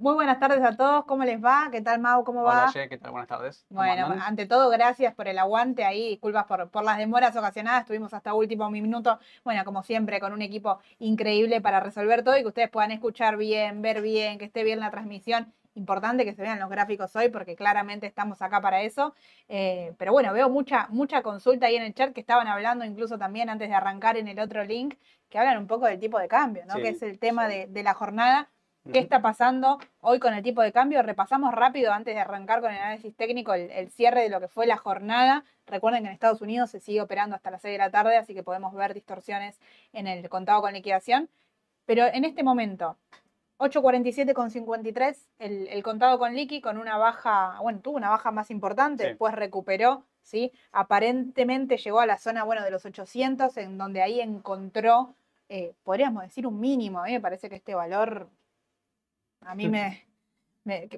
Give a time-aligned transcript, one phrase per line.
[0.00, 1.68] Muy buenas tardes a todos, ¿cómo les va?
[1.70, 2.24] ¿Qué tal Mau?
[2.24, 2.62] ¿Cómo va?
[2.62, 3.10] Hola, Ye, ¿qué tal?
[3.10, 3.66] Buenas tardes.
[3.68, 4.22] ¿Cómo Bueno, andan?
[4.22, 8.32] ante todo, gracias por el aguante ahí, disculpas por, por las demoras ocasionadas, estuvimos hasta
[8.32, 12.70] último minuto, bueno, como siempre, con un equipo increíble para resolver todo y que ustedes
[12.70, 15.52] puedan escuchar bien, ver bien, que esté bien la transmisión.
[15.74, 19.14] Importante que se vean los gráficos hoy porque claramente estamos acá para eso.
[19.48, 23.18] Eh, pero bueno, veo mucha, mucha consulta ahí en el chat que estaban hablando incluso
[23.18, 24.94] también antes de arrancar en el otro link,
[25.28, 26.76] que hablan un poco del tipo de cambio, ¿no?
[26.76, 27.54] Sí, que es el tema sí.
[27.54, 28.48] de, de la jornada.
[28.92, 31.02] ¿Qué está pasando hoy con el tipo de cambio?
[31.02, 34.48] Repasamos rápido antes de arrancar con el análisis técnico el, el cierre de lo que
[34.48, 35.44] fue la jornada.
[35.66, 38.34] Recuerden que en Estados Unidos se sigue operando hasta las 6 de la tarde, así
[38.34, 39.60] que podemos ver distorsiones
[39.92, 41.28] en el contado con liquidación.
[41.84, 42.96] Pero en este momento,
[43.58, 49.04] 8.47,53 el, el contado con liqui con una baja, bueno, tuvo una baja más importante,
[49.04, 49.08] Sí.
[49.10, 50.52] después recuperó, ¿sí?
[50.72, 55.14] Aparentemente llegó a la zona, bueno, de los 800, en donde ahí encontró,
[55.48, 57.00] eh, podríamos decir, un mínimo.
[57.00, 58.28] A mí me parece que este valor,
[59.42, 60.06] a mí me...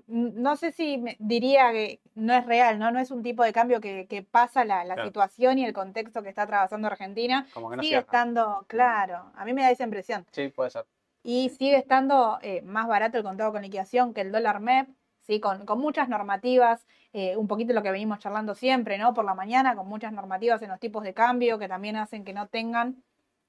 [0.07, 2.91] no sé si me- diría que no es real, ¿no?
[2.91, 5.09] No es un tipo de cambio que, que pasa la, la Claro.
[5.09, 7.47] situación y el contexto que está atravesando Argentina.
[7.55, 10.27] Como que no Sigue estando, claro, a mí me da esa impresión.
[10.33, 10.85] Sí, puede ser.
[11.23, 14.89] Y sigue estando eh, más barato el contado con liquidación que el dólar MEP,
[15.21, 15.39] ¿sí?
[15.41, 19.15] con, con muchas normativas, eh, un poquito lo que venimos charlando siempre, ¿no?
[19.15, 22.33] Por la mañana, con muchas normativas en los tipos de cambio que también hacen que
[22.33, 23.05] no tengan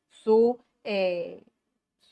[0.09, 1.43] su, eh,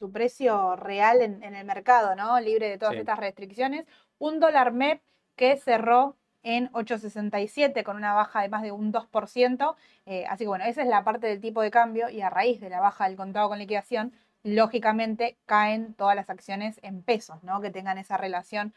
[0.01, 2.39] su precio real en, en el mercado, ¿no?
[2.39, 3.01] Libre de todas Sí.
[3.01, 3.85] estas restricciones.
[4.17, 4.99] Un dólar MEP
[5.35, 9.75] que cerró en 8.67 con una baja de más de un 2%.
[10.07, 12.59] eh, así que bueno, esa es la parte del tipo de cambio y a raíz
[12.59, 14.11] de la baja del contado con liquidación,
[14.43, 17.61] lógicamente caen todas las acciones en pesos, ¿no?
[17.61, 18.73] Que tengan esa relación.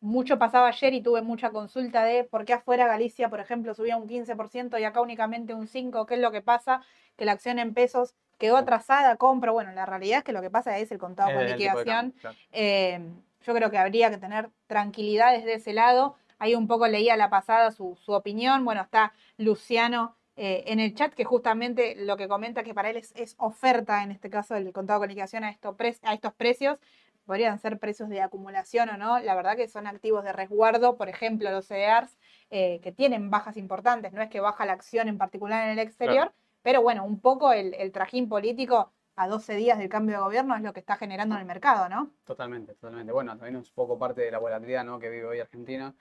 [0.00, 3.96] Mucho pasaba ayer y tuve mucha consulta de por qué afuera Galicia, por ejemplo, subía
[3.96, 6.82] un 15% y acá únicamente un 5%, ¿qué es lo que pasa?
[7.16, 9.52] Que la acción en pesos quedó atrasada, compra.
[9.52, 11.84] Bueno, la realidad es que lo que pasa es el contado con liquidación.
[11.86, 12.36] cambio, claro.
[12.52, 13.00] Eh,
[13.44, 16.16] yo creo que habría que tener tranquilidad desde ese lado.
[16.38, 18.64] Ahí un poco leía la pasada su, su opinión.
[18.64, 22.96] Bueno, está Luciano eh, en el chat que justamente lo que comenta que para él
[22.98, 26.34] es, es oferta, en este caso el contado con liquidación a, estos pre- a estos
[26.34, 26.78] precios.
[27.24, 29.18] Podrían ser precios de acumulación o no.
[29.18, 32.16] La verdad que son activos de resguardo, por ejemplo, los CDRs,
[32.50, 34.12] eh, que tienen bajas importantes.
[34.12, 36.32] No es que baja la acción en particular en el exterior,
[36.66, 40.56] pero bueno, un poco el, el trajín político a 12 días del cambio de gobierno
[40.56, 42.10] es lo que está generando en el mercado, ¿no?
[42.24, 43.12] Totalmente, totalmente.
[43.12, 44.98] Bueno, también es un poco parte de la volatilidad ¿no?
[44.98, 45.94] que vive hoy Argentina.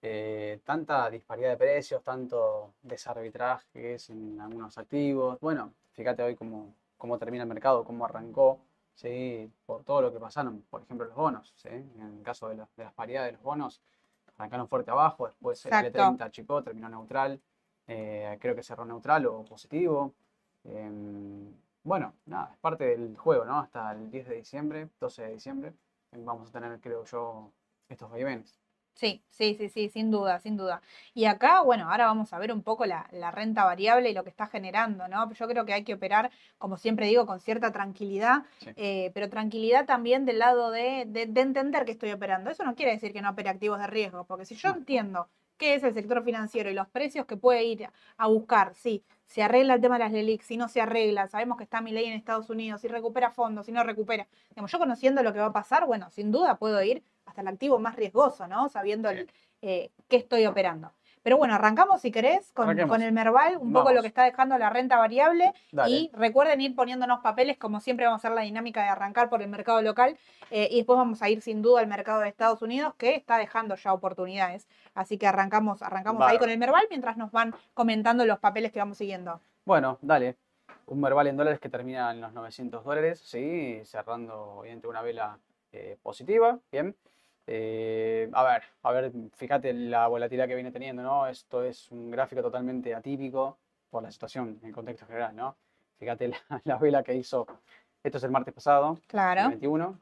[0.00, 5.38] Eh, tanta disparidad de precios, tanto desarbitraje que es en algunos activos.
[5.40, 8.60] Bueno, fíjate hoy cómo, cómo termina el mercado, cómo arrancó,
[8.94, 9.52] ¿sí?
[9.66, 11.52] por todo lo que pasaron, por ejemplo, los bonos.
[11.54, 11.68] ¿sí?
[11.68, 13.82] En el caso de, la- de las paridades de los bonos,
[14.38, 15.98] arrancaron fuerte abajo, después el Exacto.
[15.98, 17.38] L30 achicó, terminó neutral,
[17.92, 20.14] eh, creo que cerró neutral o positivo.
[20.64, 21.52] Em,
[21.84, 23.58] bueno, nada, es parte del juego, ¿no?
[23.60, 25.72] Hasta el 10 de diciembre, 12 de diciembre,
[26.12, 27.52] vamos a tener, creo yo,
[27.88, 28.58] estos vaivenes.
[28.94, 30.82] Sí, sí, sí, sí, sin duda, sin duda.
[31.14, 34.22] Y acá, bueno, ahora vamos a ver un poco la, la renta variable y lo
[34.22, 35.32] que está generando, ¿no?
[35.32, 38.70] Yo creo que hay que operar, como siempre digo, con cierta tranquilidad, Sí.
[38.76, 42.50] eh, pero tranquilidad también del lado de, de- de entender que estoy operando.
[42.50, 44.76] Eso no quiere decir que no opere activos de riesgo, porque si yo No.
[44.76, 49.04] entiendo qué es el sector financiero y los precios que puede ir a buscar, si
[49.26, 51.92] se arregla el tema de las LELIC, si no se arregla, sabemos que está mi
[51.92, 54.28] ley en Estados Unidos, si recupera fondos, si no recupera.
[54.50, 57.48] Digamos, yo conociendo lo que va a pasar, bueno, sin duda puedo ir hasta el
[57.48, 58.68] activo más riesgoso, ¿no?
[58.68, 59.30] Sabiendo el-
[59.62, 60.92] eh, qué estoy operando.
[61.22, 64.70] Pero bueno, arrancamos si querés con, el Merval, un poco lo que está dejando la
[64.70, 65.90] renta variable Dale.
[65.90, 69.40] y recuerden ir poniéndonos papeles, como siempre vamos a hacer la dinámica de arrancar por
[69.40, 70.16] el mercado local
[70.50, 73.38] eh, y después vamos a ir sin duda al mercado de Estados Unidos que está
[73.38, 74.66] dejando ya oportunidades.
[74.94, 78.80] Así que arrancamos, arrancamos ahí con el Merval mientras nos van comentando los papeles que
[78.80, 79.40] vamos siguiendo.
[79.64, 80.36] Bueno, dale.
[80.86, 85.38] Un Merval en dólares que termina en los 900 dólares, sí, cerrando obviamente una vela
[85.70, 86.94] eh, positiva, bien.
[87.46, 91.26] Eh, a ver, a ver, fíjate la volatilidad que viene teniendo, ¿no?
[91.26, 93.58] Esto es un gráfico totalmente atípico
[93.90, 95.56] por la situación, en el contexto general, ¿no?
[95.98, 97.46] Fíjate la, la vela que hizo,
[98.02, 99.48] esto es el martes pasado, el Claro.
[99.48, 99.98] 21.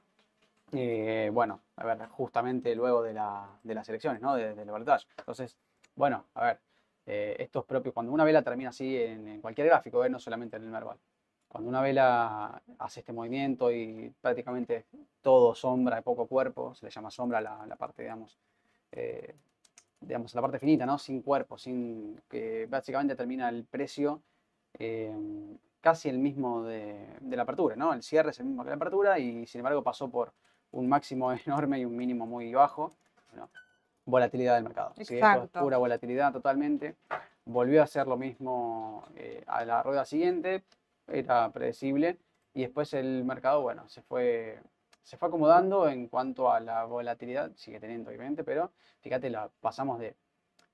[0.72, 4.34] Eh, bueno, a ver, justamente luego de, la- de las elecciones, ¿no?
[4.36, 5.06] De- del balotaje.
[5.19, 5.56] Entonces,
[5.96, 6.60] bueno, a ver,
[7.06, 7.93] eh, esto es propio.
[7.93, 10.10] Cuando una vela termina así en, en cualquier gráfico, ¿eh?
[10.10, 10.98] no solamente en el Merval.
[11.50, 14.87] Cuando una vela hace este movimiento y prácticamente
[15.20, 18.38] todo sombra de poco cuerpo, se le llama sombra la, la parte, digamos,
[18.93, 19.35] eh,
[20.00, 20.97] digamos, la parte finita, ¿no?
[20.97, 24.23] Sin cuerpo, sin que básicamente termina el precio
[24.79, 25.12] eh,
[25.81, 27.93] casi el mismo de, de la apertura, ¿no?
[27.93, 30.32] El cierre es el mismo que la apertura y sin embargo pasó por
[30.70, 32.93] un máximo enorme y un mínimo muy bajo.
[33.32, 33.50] Bueno,
[34.05, 34.93] volatilidad del mercado.
[34.94, 35.58] Sí, esto es Exacto.
[35.58, 36.94] pura volatilidad totalmente.
[37.44, 40.62] Volvió a hacer lo mismo eh, a la rueda siguiente,
[41.10, 42.18] era predecible.
[42.52, 44.60] Y después el mercado, bueno, se fue
[45.02, 48.70] se fue acomodando en cuanto a la volatilidad, sigue teniendo obviamente, pero
[49.00, 50.14] fíjate, la pasamos de,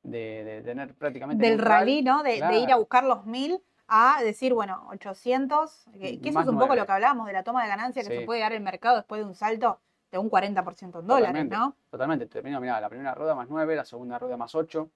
[0.02, 1.42] de, de tener prácticamente...
[1.42, 2.22] Del neutral, rally, ¿no?
[2.22, 6.48] De, de ir a buscar los 1000 a decir, bueno, 800, que, que eso es
[6.48, 8.16] un poco lo que hablábamos de la toma de ganancia que Sí.
[8.18, 9.78] se puede dar el mercado después de un salto
[10.10, 11.56] de un 40% en dólares, Totalmente.
[11.56, 11.76] ¿no?
[11.88, 14.90] Totalmente, terminó, mirá, la primera rueda más 9, la segunda rueda más 8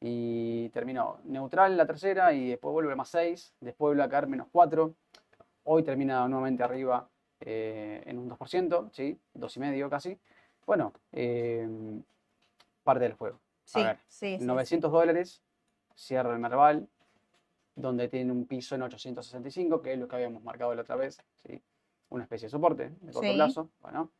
[0.00, 4.48] y terminó neutral la tercera y después vuelve más 6, después vuelve a caer menos
[4.50, 4.94] 4,
[5.64, 7.08] hoy termina nuevamente arriba
[7.40, 9.18] eh, en un 2%, ¿sí?
[9.34, 10.18] 2,5 casi.
[10.66, 11.68] Bueno, eh,
[12.82, 13.40] parte del juego.
[13.64, 14.44] Sí, ver, sí, sí, sí.
[14.44, 15.42] 900 dólares,
[15.94, 16.88] cierra el Merval,
[17.74, 21.18] donde tiene un piso en 865, que es lo que habíamos marcado la otra vez,
[21.36, 21.62] ¿sí?
[22.08, 23.70] Una especie de soporte de corto plazo.
[23.80, 24.10] Bueno,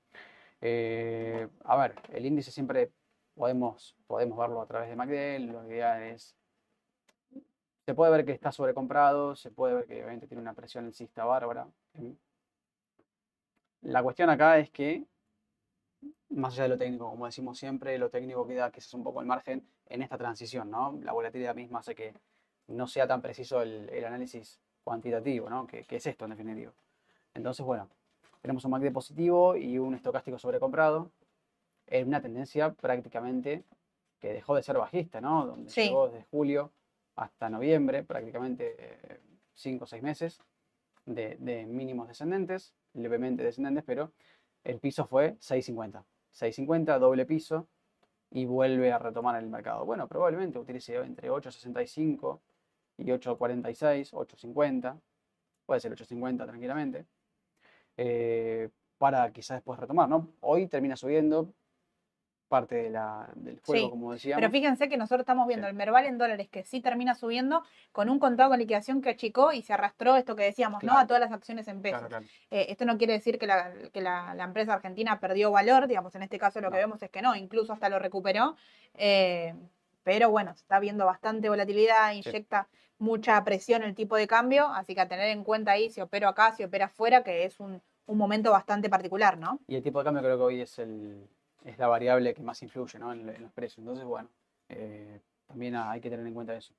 [0.61, 2.93] eh, a ver, el índice siempre
[3.41, 6.37] podemos, podemos verlo a través de MACD, lo ideal es...
[7.87, 11.25] Se puede ver que está sobrecomprado, se puede ver que obviamente tiene una presión alcista
[11.25, 11.67] bárbara.
[13.81, 15.07] La cuestión acá es que,
[16.29, 19.27] más allá de lo técnico, como decimos siempre, lo técnico queda quizás un poco al
[19.27, 21.01] margen en esta transición, ¿no?
[21.03, 22.13] La volatilidad misma hace que
[22.67, 25.67] no sea tan preciso el, análisis cuantitativo, ¿no?
[25.67, 26.73] Que, es esto en definitiva.
[27.33, 27.89] Entonces, bueno,
[28.43, 31.11] tenemos un MACD positivo y un estocástico sobrecomprado
[31.91, 33.65] en una tendencia prácticamente
[34.19, 35.47] que dejó de ser bajista, ¿no?
[35.47, 35.83] Donde Sí.
[35.83, 36.73] llegó desde julio
[37.17, 39.21] hasta noviembre, prácticamente
[39.55, 40.41] 5 o 6 meses
[41.07, 44.13] de, de mínimos descendentes, levemente descendentes, pero
[44.65, 46.05] el piso fue 6.50.
[46.33, 47.69] 6.50, doble piso,
[48.31, 49.85] y vuelve a retomar el mercado.
[49.85, 52.41] Bueno, probablemente utilice entre 8.65
[52.99, 55.01] y 8.46, 8.50,
[55.67, 57.07] puede ser 8.50 tranquilamente,
[57.97, 60.29] eh, para quizás después retomar, ¿no?
[60.41, 61.53] Hoy termina subiendo
[62.51, 64.41] parte de la- del juego, Sí, como decíamos.
[64.41, 65.71] Pero fíjense que nosotros estamos viendo Sí.
[65.71, 69.53] el Merval en dólares que sí termina subiendo con un contado con liquidación que achicó
[69.53, 70.99] y se arrastró esto que decíamos, ¿no?
[70.99, 72.01] A todas las acciones en pesos.
[72.01, 72.27] Claro, claro.
[72.51, 76.13] Eh, esto no quiere decir que, la, que la- la empresa argentina perdió valor, digamos,
[76.17, 78.57] en este caso lo que vemos es que no, incluso hasta lo recuperó.
[78.95, 79.55] eh,
[80.03, 82.67] pero bueno, se está viendo bastante volatilidad, inyecta
[82.99, 86.27] mucha presión el tipo de cambio, así que a tener en cuenta ahí si opero
[86.29, 89.61] acá, si opera afuera, que es un, un momento bastante particular, ¿no?
[89.69, 91.25] Y el tipo de cambio creo que hoy es, el,
[91.65, 93.13] es la variable que más influye ¿no?
[93.13, 93.79] en, en los precios.
[93.79, 94.29] Entonces, bueno,
[94.69, 96.75] eh, también hay que tener en cuenta eso.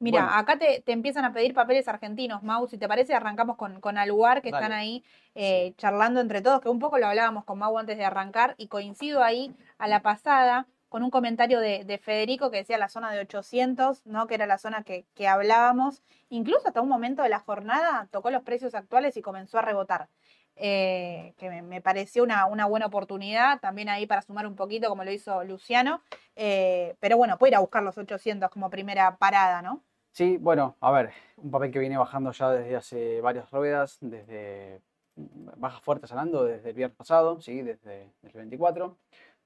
[0.00, 0.38] Mira, Bueno.
[0.38, 3.98] acá te, te empiezan a pedir papeles argentinos, Mau, si te parece, arrancamos con, con
[3.98, 7.76] Aluar, que están ahí eh, charlando entre todos, que un poco lo hablábamos con Mau
[7.78, 12.50] antes de arrancar, y coincido ahí a la pasada con un comentario de, de Federico
[12.50, 14.26] que decía la zona de 800, ¿no?
[14.28, 18.30] que era la zona que, que hablábamos, incluso hasta un momento de la jornada tocó
[18.30, 20.08] los precios actuales y comenzó a rebotar.
[20.60, 25.04] Eh, que me, pareció una, una buena oportunidad, también ahí para sumar un poquito, como
[25.04, 26.02] lo hizo Luciano,
[26.36, 29.84] eh, pero bueno, puede ir a buscar los 800 como primera parada, ¿no?
[30.12, 34.80] Sí, bueno, a ver, un papel que viene bajando ya desde hace varias ruedas, desde
[35.14, 38.98] mm, bajas fuertes hablando, desde el viernes pasado, sí, desde el 24.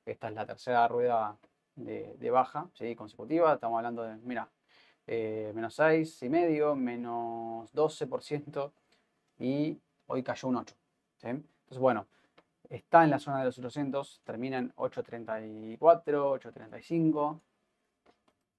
[0.07, 1.37] Esta es la tercera rueda
[1.77, 3.55] de, baja, consecutiva.
[3.55, 4.49] Estamos hablando de, mira,
[5.07, 8.73] eh, menos 6 y medio, menos 12%
[9.39, 10.75] y hoy cayó un 8.
[11.23, 11.29] ¿Sí?
[11.29, 12.07] Entonces, bueno,
[12.69, 17.41] está en la zona de los 800, termina en 8.34, 8.35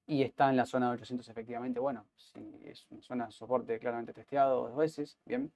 [0.08, 3.80] y está en la zona de 800 efectivamente, bueno, si es una zona de soporte
[3.80, 5.52] claramente testeado dos veces, bien.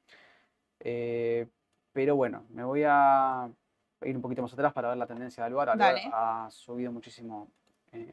[0.79, 1.47] Eh,
[1.91, 3.49] pero bueno, me voy a
[4.03, 6.09] ir un poquito más atrás para ver la tendencia del Dale.
[6.13, 7.49] ha subido muchísimo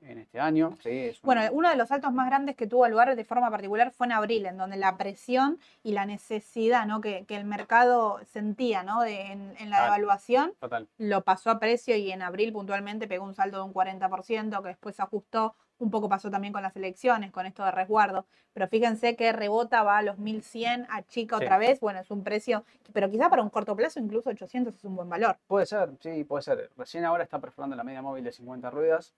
[0.02, 0.76] en, este año.
[0.82, 3.50] sí, es un- Bueno, uno de los saltos más grandes que tuvo lugar de forma
[3.50, 7.00] particular fue en abril, en donde la presión y la necesidad ¿no?
[7.00, 9.02] que, que el mercado sentía ¿no?
[9.02, 9.84] de, en, en la Claro.
[9.94, 10.88] devaluación total.
[10.98, 14.68] lo pasó a precio y en abril puntualmente pegó un salto de un 40%, que
[14.68, 15.54] después se ajustó.
[15.78, 18.26] Un poco pasó también con las elecciones, con esto de resguardo.
[18.52, 21.44] Pero fíjense que rebota, va a los 1100, achica Sí.
[21.44, 21.80] otra vez.
[21.80, 25.08] Bueno, es un precio, pero quizá para un corto plazo, incluso 800 es un buen
[25.08, 25.36] valor.
[25.48, 26.70] Puede ser, sí, puede ser.
[26.76, 29.12] Recién ahora está perforando la media móvil de 50 ruedas.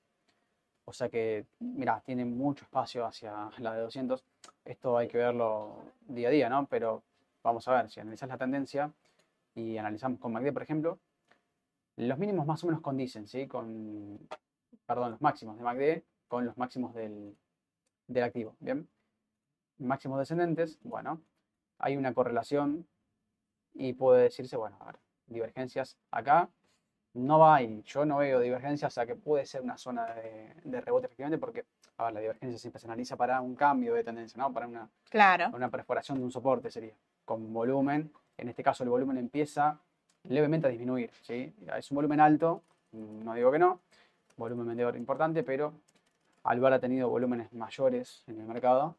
[0.88, 4.24] O sea que, mira, tiene mucho espacio hacia la de 200.
[4.64, 6.66] Esto hay que verlo día a día, ¿no?
[6.66, 7.02] Pero
[7.42, 8.92] vamos a ver, si analizas la tendencia
[9.54, 10.98] y analizamos con MACD, por ejemplo,
[11.96, 13.48] los mínimos más o menos condicen, ¿sí?
[13.48, 14.28] Con,
[14.86, 17.36] perdón, los máximos de MACD con los máximos del,
[18.06, 18.88] del activo, ¿bien?
[19.78, 21.20] Máximos descendentes, bueno,
[21.78, 22.86] hay una correlación
[23.74, 26.48] y puede decirse, bueno, a ver, divergencias acá,
[27.16, 30.52] no va y yo no veo divergencias, o sea que puede ser una zona de,
[30.64, 31.64] de rebote efectivamente, porque,
[31.98, 34.52] a ver, la divergencia siempre se analiza para un cambio de tendencia, ¿no?
[34.52, 35.50] Para una, Claro.
[35.54, 36.92] una perforación de un soporte sería,
[37.24, 39.78] con volumen, en este caso el volumen empieza
[40.24, 41.54] levemente a disminuir, ¿sí?
[41.76, 43.80] Es un volumen alto, no digo que no,
[44.36, 45.72] volumen vendedor importante, pero
[46.44, 48.94] Alvar ha tenido volúmenes mayores en el mercado.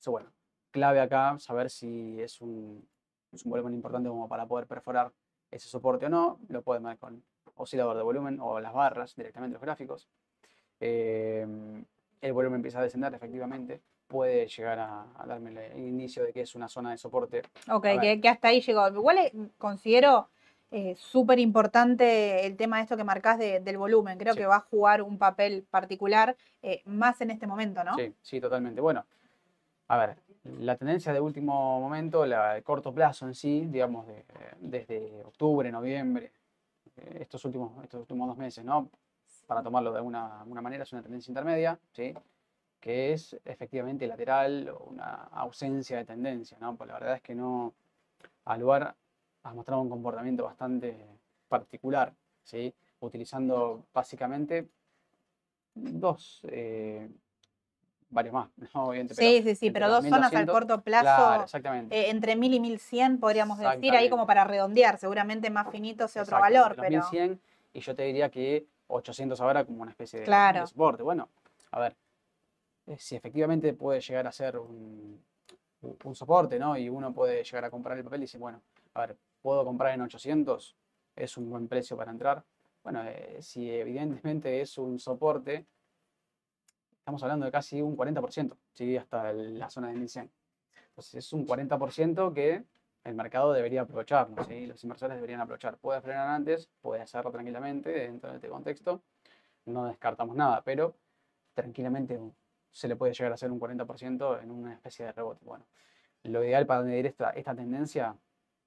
[0.00, 0.30] Eso, bueno,
[0.70, 2.86] clave acá saber si es un,
[3.32, 5.12] es un volumen importante como para poder perforar
[5.50, 7.22] ese soporte o no, lo pueden ver con
[7.56, 10.08] oscilador de volumen o las barras directamente los gráficos.
[10.80, 11.84] Em,
[12.20, 16.54] el volumen empieza a descender efectivamente, puede llegar a, darme el inicio de que es
[16.54, 17.42] una zona de soporte.
[17.70, 17.86] Ok,
[18.20, 18.88] que, hasta ahí llegó.
[18.88, 20.28] Igual eh, considero
[20.70, 24.18] eh, súper importante el tema de esto que marcás del volumen.
[24.18, 27.96] Creo que va a jugar un papel particular eh, más en este momento, ¿no?
[27.96, 28.80] Sí, sí, totalmente.
[28.80, 29.04] Bueno,
[29.88, 30.16] a ver,
[30.60, 34.06] la tendencia de último momento, la de corto plazo en sí, digamos,
[34.60, 36.32] desde octubre, noviembre,
[37.18, 38.90] estos últimos, estos últimos dos meses, ¿no?
[39.46, 42.14] Para tomarlo de alguna, alguna manera, es una tendencia intermedia, ¿sí?
[42.86, 46.76] que es efectivamente lateral o una ausencia de tendencia, ¿no?
[46.76, 47.74] Pues la verdad es que no,
[48.44, 48.94] al lugar
[49.42, 50.96] ha mostrado un comportamiento bastante
[51.48, 52.72] particular, ¿sí?
[53.00, 54.68] Utilizando básicamente
[55.74, 57.10] dos, eh,
[58.08, 58.92] varios más, ¿no?
[59.10, 61.46] sí, sí, sí, pero dos zonas al corto plazo,
[61.90, 66.22] eh, entre 1000 y 1100 podríamos decir, ahí como para redondear, seguramente más finito sea
[66.22, 66.90] otro valor, pero...
[66.90, 67.40] 1100
[67.72, 71.02] y yo te diría que 800 ahora como una especie de, de soporte.
[71.02, 71.28] Bueno,
[71.72, 71.96] a ver,
[72.86, 75.22] eh, si efectivamente puede llegar a ser un,
[76.14, 76.76] soporte, ¿no?
[76.76, 78.62] Y uno puede llegar a comprar el papel y decir, bueno,
[78.94, 80.76] a ver, ¿puedo comprar en 800?
[81.16, 82.42] ¿Es un buen precio para entrar?
[82.82, 85.66] Bueno, eh, si evidentemente es un soporte,
[87.06, 88.96] estamos hablando de casi un 40%, ¿sí?
[88.96, 90.28] Hasta la zona de 1100.
[90.88, 92.64] Entonces es un 40% que
[93.04, 94.66] el mercado debería aprovechar, ¿sí?
[94.66, 95.78] Los inversores deberían aprovechar.
[95.78, 99.04] Puede frenar antes, puede hacerlo tranquilamente dentro de este contexto.
[99.66, 100.96] No descartamos nada, pero
[101.54, 102.18] tranquilamente
[102.72, 105.44] se le puede llegar a hacer un 40% en una especie de rebote.
[105.44, 105.64] Bueno,
[106.24, 108.16] lo ideal para medir esta, esta tendencia,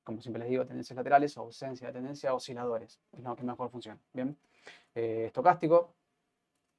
[0.05, 3.99] como siempre les digo, tendencias laterales, ausencia de tendencia, osciladores, es lo que mejor funciona.
[4.13, 4.37] Bien,
[4.95, 5.93] eh, estocástico,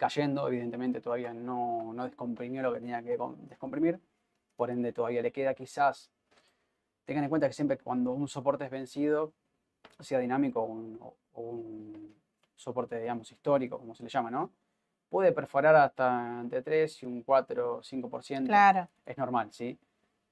[0.00, 3.16] cayendo, evidentemente todavía no, no descomprimió lo que tenía que
[3.48, 4.00] descomprimir,
[4.56, 6.10] por ende todavía le queda quizás,
[7.04, 9.32] tengan en cuenta que siempre cuando un soporte es vencido,
[10.00, 12.16] sea dinámico o un
[12.56, 14.50] soporte, digamos, histórico, como se le llama, ¿no?
[15.10, 18.46] puede perforar hasta entre 3 y un 4 o 5%.
[18.46, 18.88] Claro.
[19.04, 19.78] Es normal, ¿sí?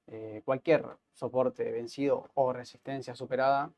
[0.07, 3.71] Eh, cualquier soporte vencido o resistencia superada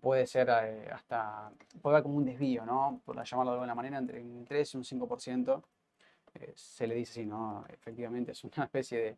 [0.00, 3.00] puede ser eh, hasta, puede haber como un desvío, ¿no?
[3.04, 5.62] Por llamarlo de alguna manera, entre un 3 y un 5%.
[6.34, 7.64] Eh, se le dice así, ¿no?
[7.68, 9.16] Efectivamente es una especie de...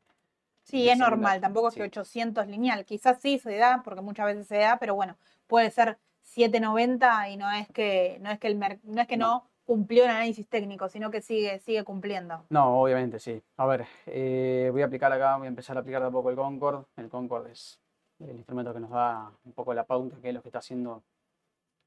[0.62, 2.84] Sí, es normal, tampoco es que 800 lineal.
[2.84, 5.16] Quizás sí se da, porque muchas veces se da, pero bueno,
[5.48, 9.44] puede ser 790 y no es que no es que el no es que no
[9.64, 12.44] cumplió el análisis técnico, sino que sigue, sigue cumpliendo.
[12.50, 13.42] No, obviamente sí.
[13.56, 16.30] A ver, eh, voy a aplicar acá, voy a empezar a aplicar de a poco
[16.30, 16.84] el Concord.
[16.96, 17.81] El Concord es
[18.28, 21.02] el instrumento que nos da un poco la pauta, que es lo que está haciendo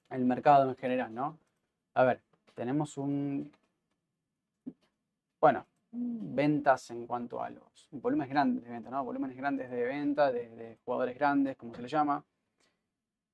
[0.09, 1.37] el mercado en general, ¿no?
[1.93, 2.21] A ver,
[2.53, 3.51] tenemos un...
[5.39, 9.03] Bueno, ventas en cuanto a los volúmenes grandes de venta, ¿no?
[9.03, 12.23] Volúmenes grandes de venta, de, de jugadores grandes, como se le llama.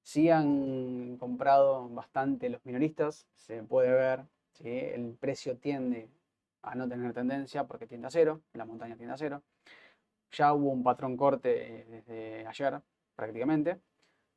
[0.03, 4.67] Sí han comprado bastante los minoristas, se puede ver, ¿sí?
[4.67, 6.10] el precio tiende
[6.63, 9.41] a no tener tendencia porque tiende a cero, la montaña tiende a cero.
[10.32, 12.82] Ya hubo un patrón corte desde ayer
[13.16, 13.80] prácticamente,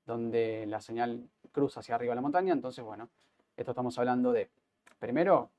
[0.04, 3.08] donde la señal cruza hacia arriba la montaña, entonces bueno,
[3.56, 4.50] esto estamos hablando de,
[4.98, 5.50] primero,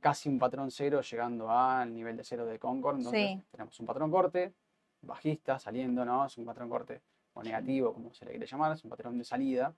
[0.00, 4.10] casi un patrón cero llegando al nivel de cero de Concord, entonces tenemos un patrón
[4.10, 4.54] corte,
[5.02, 6.24] bajista, saliendo, ¿no?
[6.24, 7.02] Es un patrón corte
[7.34, 9.74] o negativo, como se le quiere llamar, es un patrón de salida.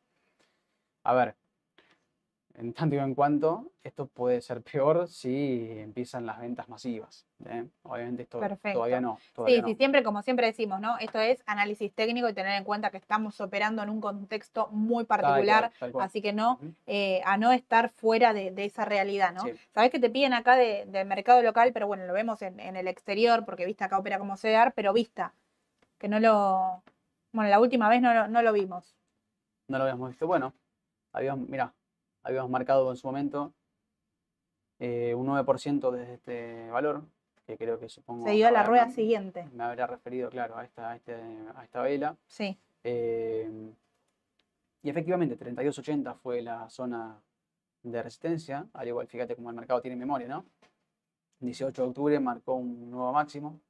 [1.03, 1.35] A ver,
[2.59, 7.27] en tanto y en cuanto, esto puede ser peor si empiezan las ventas masivas.
[7.45, 7.67] ¿eh?
[7.83, 8.41] Obviamente esto
[8.73, 9.19] todavía no.
[9.47, 10.97] sí, sí, siempre, como siempre decimos, ¿no?
[10.99, 15.05] Esto es análisis técnico y tener en cuenta que estamos operando en un contexto muy
[15.05, 15.71] particular,
[16.01, 19.43] así que no, eh, a no estar fuera de, esa realidad, ¿no?
[19.75, 23.45] Sabes que te piden acá de, mercado local, pero bueno, lo vemos en, el exterior,
[23.45, 25.35] porque vista acá opera como CEDAR, pero vista,
[25.99, 26.83] que no lo,
[27.33, 28.97] bueno, la última vez no, no lo vimos.
[29.69, 30.27] No lo habíamos visto.
[30.27, 30.55] Bueno,
[31.13, 31.73] habíamos, mira,
[32.27, 33.55] habíamos marcado en su momento
[34.79, 37.05] eh, un 9% desde este valor,
[37.47, 38.27] que creo que supongo...
[38.27, 39.49] Se dio a la rueda siguiente.
[39.53, 42.17] Me habría referido, claro, a esta, a, este, a esta vela.
[42.27, 42.59] Sí.
[42.83, 43.73] Eh,
[44.83, 47.23] y efectivamente, 32.80 fue la zona
[47.83, 50.45] de resistencia, al igual, fíjate cómo el mercado tiene memoria, ¿no?
[51.41, 53.61] 18 de octubre marcó un nuevo máximo,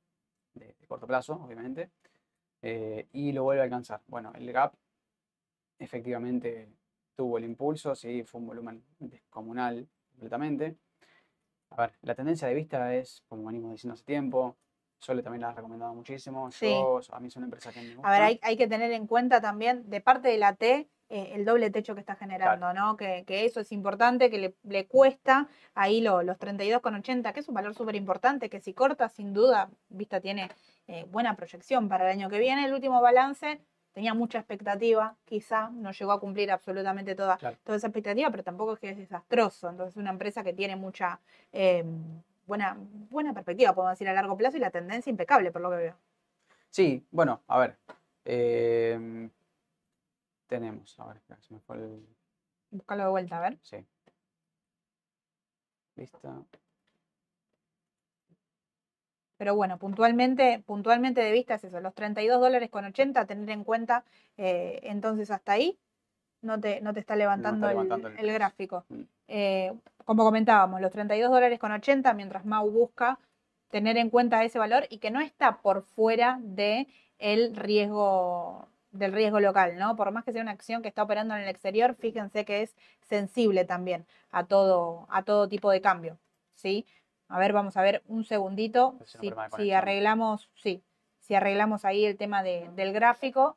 [0.55, 1.91] de corto plazo, obviamente.
[2.63, 4.01] Eh, y lo vuelve a alcanzar.
[4.07, 4.75] Bueno, el gap
[5.79, 6.69] efectivamente
[7.16, 10.76] tuvo el impulso, sí, fue un volumen descomunal completamente.
[11.70, 14.57] A ver, la tendencia de vista es, como venimos diciendo hace tiempo,
[14.98, 16.48] Sole también la ha recomendado muchísimo.
[16.50, 18.09] Yo, a mí es una empresa que me gusta.
[18.09, 21.44] A ver, hay, que tener en cuenta también, de parte de la T, eh, el
[21.44, 22.96] doble techo que está generando, ¿no?
[22.96, 27.74] Que, eso es importante, que le, cuesta ahí lo, los 32,80, que es un valor
[27.74, 30.50] súper importante, que si corta, sin duda, Vista tiene
[30.87, 32.64] eh, buena proyección para el año que viene.
[32.64, 33.61] El último balance
[33.96, 37.56] tenía mucha expectativa, quizá no llegó a cumplir absolutamente toda, Claro.
[37.64, 39.70] toda esa expectativa, pero tampoco es que es desastroso.
[39.70, 41.18] Entonces, es una empresa que tiene mucha
[41.50, 41.82] eh,
[42.46, 45.76] buena, buena perspectiva, podemos decir, a largo plazo y la tendencia impecable, por lo que
[45.76, 45.94] veo.
[46.68, 47.78] Sí, bueno, a ver.
[48.26, 49.30] em,
[50.46, 52.06] tenemos, a ver, se me fue el.
[52.72, 53.59] Búscalo de vuelta, a ver.
[53.62, 53.78] Sí.
[55.94, 56.44] Lista.
[59.37, 63.64] Pero bueno, puntualmente, puntualmente de vista es eso, los 32 dólares con 80, tener en
[63.64, 64.05] cuenta,
[64.37, 65.79] eh, entonces hasta ahí
[66.42, 68.35] no te, no te está levantando, el- levantando el el, precio.
[68.35, 68.85] gráfico.
[68.88, 69.01] Mm.
[69.29, 69.72] Eh,
[70.05, 73.18] como comentábamos, los 32 dólares con 80, mientras Mau busca
[73.70, 76.87] tener en cuenta ese valor y que no está por fuera de
[77.18, 79.94] el riesgo del riesgo local, ¿no?
[79.96, 82.75] Por más que sea una acción que está operando en el exterior, fíjense que es
[83.03, 86.18] sensible también a todo, a todo tipo de cambio,
[86.55, 86.87] ¿sí?
[87.29, 88.97] A ver, vamos a ver un segundito
[89.57, 90.83] si, arreglamos, sí,
[91.19, 93.57] si arreglamos ahí el tema de- del gráfico.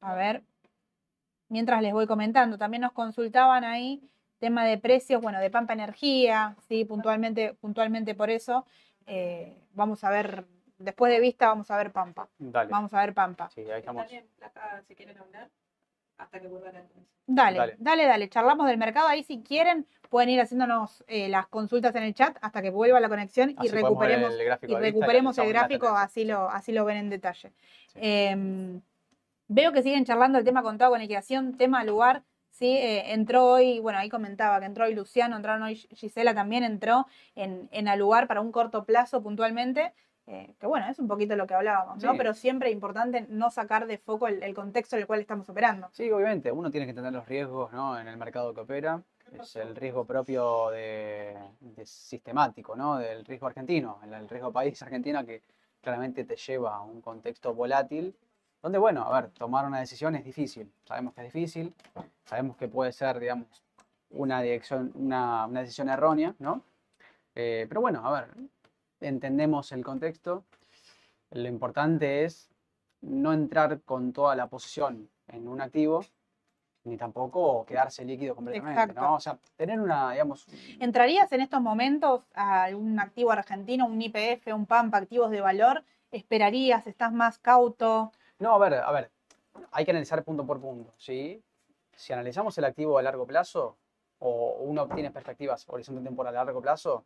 [0.00, 0.42] A ver,
[1.48, 4.02] mientras les voy comentando, también nos consultaban ahí
[4.38, 8.66] tema de precios, bueno, de Pampa Energía, sí, puntualmente, puntualmente por eso.
[9.06, 10.46] eh, vamos a ver,
[10.78, 12.28] después de vista, vamos a ver Pampa.
[12.38, 12.70] Dale.
[12.70, 13.48] Vamos a ver Pampa.
[13.50, 14.04] Sí, ahí estamos.
[14.04, 15.50] Están en placa si quieren hablar
[16.18, 17.06] hasta que vuelva la conexión.
[17.26, 17.76] Dale, Dale.
[17.78, 19.08] dale, dale, Charlamos del mercado.
[19.08, 23.00] Ahí si quieren pueden ir haciéndonos eh, las consultas en el chat hasta que vuelva
[23.00, 26.84] la conexión y Así recuperemos el gráfico y recuperemos el gráfico, así lo, así lo
[26.84, 27.52] ven en detalle.
[27.88, 27.98] Sí.
[28.00, 28.80] Em,
[29.48, 32.22] veo que siguen charlando el tema contado con liquidación, tema lugar.
[32.50, 36.62] Sí, Eh, entró hoy, bueno, ahí comentaba que entró hoy Luciano, entraron hoy Gisela también,
[36.62, 39.92] entró en, en al lugar para un corto plazo puntualmente.
[40.26, 42.12] Eh, que bueno, es un poquito lo que hablábamos, ¿no?
[42.12, 42.18] Sí.
[42.18, 45.48] Pero siempre es importante no sacar de foco el, el contexto en el cual estamos
[45.48, 45.88] operando.
[45.92, 47.98] Sí, obviamente, uno tiene que entender los riesgos ¿no?
[47.98, 49.02] en el mercado que opera.
[49.32, 52.98] Es el riesgo propio de, de sistemático, ¿no?
[52.98, 55.42] Del riesgo argentino, el, el riesgo país argentino que
[55.82, 58.14] claramente te lleva a un contexto volátil,
[58.62, 60.72] donde, bueno, a ver, tomar una decisión es difícil.
[60.84, 61.74] Sabemos que es difícil,
[62.24, 63.48] sabemos que puede ser, digamos,
[64.10, 66.62] una dirección, una, una decisión errónea, ¿no?
[67.34, 68.28] Eh, pero bueno, a ver,
[69.00, 70.44] entendemos el contexto.
[71.30, 72.50] Lo importante es
[73.00, 76.04] no entrar con toda la posición en un activo,
[76.84, 79.00] ni tampoco quedarse líquido completamente, Exacto.
[79.00, 79.14] ¿no?
[79.14, 80.46] O sea, tener una, digamos,
[80.80, 85.84] ¿Entrarías en estos momentos a algún activo argentino, un IPF, un PAMP, activos de valor?
[86.10, 86.86] ¿Esperarías?
[86.86, 88.12] ¿Estás más cauto?
[88.38, 89.10] No, a ver, a ver,
[89.72, 91.42] hay que analizar punto por punto, ¿sí?
[91.96, 93.76] Si analizamos el activo a largo plazo,
[94.18, 97.04] o uno obtiene perspectivas horizonte temporal a largo plazo,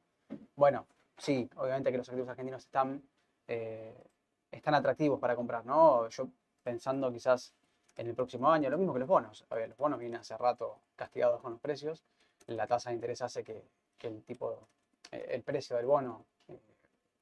[0.56, 0.86] bueno,
[1.18, 3.02] sí, obviamente que los activos argentinos están,
[3.46, 4.04] eh,
[4.50, 6.08] están atractivos para comprar, ¿no?
[6.08, 6.28] Yo
[6.62, 7.54] pensando quizás
[7.96, 9.44] en el próximo año, lo mismo que los bonos.
[9.50, 12.04] A ver, los bonos vienen hace rato castigados con los precios,
[12.46, 13.62] la tasa de interés hace que,
[13.98, 14.68] que el tipo,
[15.10, 16.58] eh, el precio del bono eh,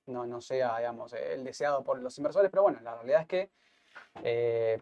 [0.06, 3.50] no, no sea, digamos, el deseado por los inversores, pero bueno, la realidad es que
[4.22, 4.80] eh,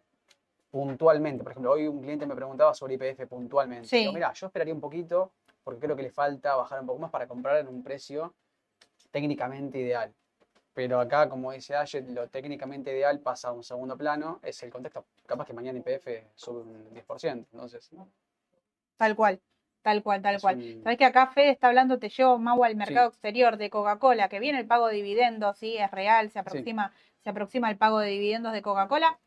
[0.71, 3.89] puntualmente, por ejemplo, hoy un cliente me preguntaba sobre IPF puntualmente.
[3.89, 3.99] Sí.
[3.99, 7.11] Digo, mira, yo esperaría un poquito porque creo que le falta bajar un poco más
[7.11, 8.35] para comprar en un precio
[9.15, 10.13] técnicamente ideal.
[10.73, 14.71] Pero acá, como dice Ayet, lo técnicamente ideal pasa a un segundo plano, es el
[14.71, 15.07] contexto.
[15.25, 17.89] Capaz que mañana IPF sube un 10%, entonces
[18.97, 19.41] Tal cual,
[19.83, 20.57] tal cual, tal es cual.
[20.57, 24.29] un- Sabes que acá Fede está hablando, te llevo Mau al mercado exterior de Coca-Cola,
[24.29, 28.01] que viene el pago de dividendos, sí, es real, se aproxima, se aproxima el pago
[28.01, 29.21] de dividendos de Coca-Cola.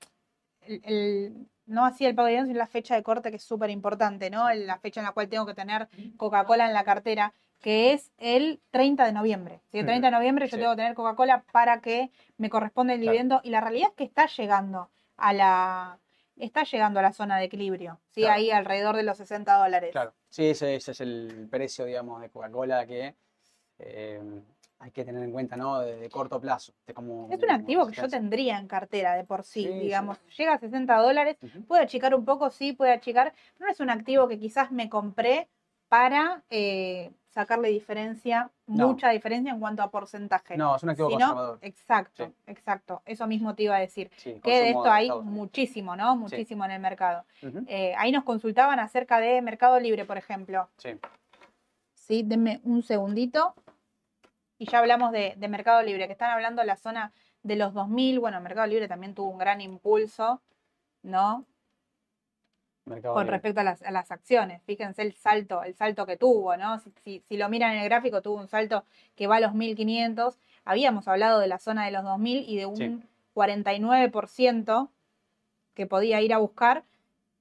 [0.60, 3.44] El- el- no así el pago de dividendos, es la fecha de corte que es
[3.44, 4.54] súper importante, ¿no?
[4.54, 8.62] La fecha en la cual tengo que tener Coca-Cola en la cartera, que es el
[8.72, 9.62] 30 de noviembre.
[9.72, 9.80] ¿sí?
[9.80, 10.58] El 30 de noviembre yo Sí.
[10.60, 13.12] tengo que tener Coca-Cola para que me corresponda el Claro.
[13.14, 13.42] dividendo.
[13.44, 16.00] Y la realidad es que está llegando a la,
[16.36, 18.22] está llegando a la zona de equilibrio, ¿sí?
[18.22, 18.36] Claro.
[18.36, 19.92] Ahí alrededor de los 60 dólares.
[19.92, 23.16] Claro, sí, ese, ese es el precio, digamos, de Coca-Cola que
[23.80, 24.22] eh,
[24.80, 25.80] hay que tener en cuenta, ¿no?
[25.80, 26.74] De, de corto plazo.
[26.86, 29.80] de como- Es un activo que yo tendría en cartera de por sí, Sí, sí.
[29.80, 30.20] digamos.
[30.38, 31.64] Llega a 60 dólares, Ujú.
[31.66, 33.34] puede achicar un poco, sí, puede achicar.
[33.60, 35.48] No es un activo que quizás me compré
[35.90, 38.88] para eh, sacarle diferencia, No.
[38.88, 40.58] mucha diferencia en cuanto a porcentaje.
[40.58, 42.34] No, es un activo Si no, exacto, Sí.
[42.48, 43.04] exacto.
[43.06, 44.10] Eso mismo te iba a decir.
[44.18, 46.16] Sí, Que de esto hay muchísimo, ¿no?
[46.16, 47.26] Muchísimo en el mercado.
[47.68, 50.68] Eh, ahí nos consultaban acerca de Mercado Libre, por ejemplo.
[50.78, 50.90] Sí,
[51.94, 53.54] Sí, denme un segundito.
[54.58, 57.12] Y ya hablamos de, de Mercado Libre, que están hablando de la zona
[57.44, 58.20] de los 2000.
[58.20, 60.42] Bueno, Mercado Libre también tuvo un gran impulso,
[61.04, 61.46] ¿no?
[62.88, 63.36] Mercado Con Libre.
[63.38, 64.62] respecto a las, a las acciones.
[64.64, 66.80] Fíjense el salto, el salto que tuvo, ¿no?
[66.80, 68.84] Si, si- si lo miran en el gráfico, tuvo un salto
[69.16, 70.38] que va a los 1500.
[70.66, 73.00] Habíamos hablado de la zona de los 2000 y de un Sí.
[73.34, 74.90] 49%
[75.74, 76.84] que podía ir a buscar,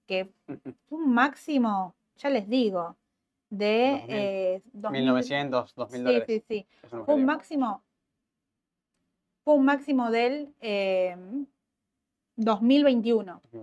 [0.06, 0.56] que fue
[0.90, 2.96] un máximo, ya les digo,
[3.50, 4.16] de 2000.
[4.16, 5.00] eh, 2000.
[5.02, 6.26] 1900, 2000 Sí, dólares.
[6.26, 6.66] sí, sí.
[6.92, 7.82] Un Fue un máximo.
[9.44, 10.52] Fue un máximo del.
[10.60, 11.16] eh,
[12.38, 13.40] 2021.
[13.50, 13.58] Sí,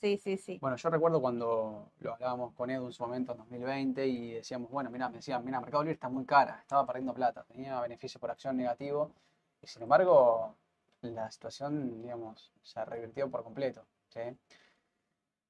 [0.00, 0.58] sí, sí, sí.
[0.60, 4.70] Bueno, yo recuerdo cuando lo hablábamos con Edu en su momento en 2020 y decíamos,
[4.70, 8.20] bueno, mira, me decían, mira, Mercado Libre está muy cara, estaba perdiendo plata, tenía beneficio
[8.20, 9.12] por acción negativo
[9.60, 10.54] y sin embargo
[11.02, 13.86] la situación, digamos, se revirtió por completo.
[14.08, 14.20] ¿sí?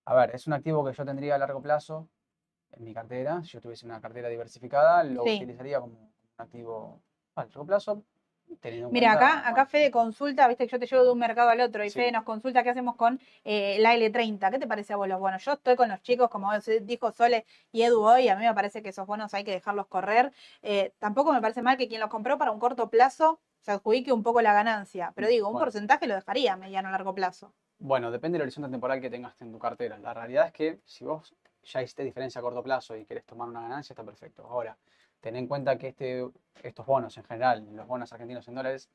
[0.05, 2.09] A ver, es un activo que yo tendría a largo plazo
[2.73, 3.43] en mi cartera.
[3.43, 5.37] Si yo tuviese una cartera diversificada, lo Sí.
[5.37, 7.01] utilizaría como un activo
[7.35, 8.03] a largo plazo.
[8.61, 11.51] Teniendo Mira, cuenta, acá, acá Fede consulta, viste que yo te llevo de un mercado
[11.51, 11.99] al otro y Sí.
[12.01, 14.51] Fede nos consulta qué hacemos con eh, la L30.
[14.51, 15.45] ¿Qué te parece a vos los bonos?
[15.45, 16.51] Yo estoy con los chicos, como
[16.83, 19.87] dijo Sole y Edu hoy, a mí me parece que esos bonos hay que dejarlos
[19.87, 20.33] correr.
[20.63, 24.13] Eh, tampoco me parece mal que quien los compró para un corto plazo se adjudique
[24.13, 25.67] un poco la ganancia, pero digo, un Bueno.
[25.67, 27.53] porcentaje lo dejaría a mediano o largo plazo.
[27.79, 29.99] Bueno, depende del horizonte temporal que tengas en tu cartera.
[29.99, 31.35] La realidad es que si vos
[31.69, 34.47] ya hiciste diferencia a corto plazo y querés tomar una ganancia, está perfecto.
[34.47, 34.77] Ahora,
[35.21, 36.27] ten en cuenta que este,
[36.63, 38.89] estos bonos en general, los bonos argentinos en dólares,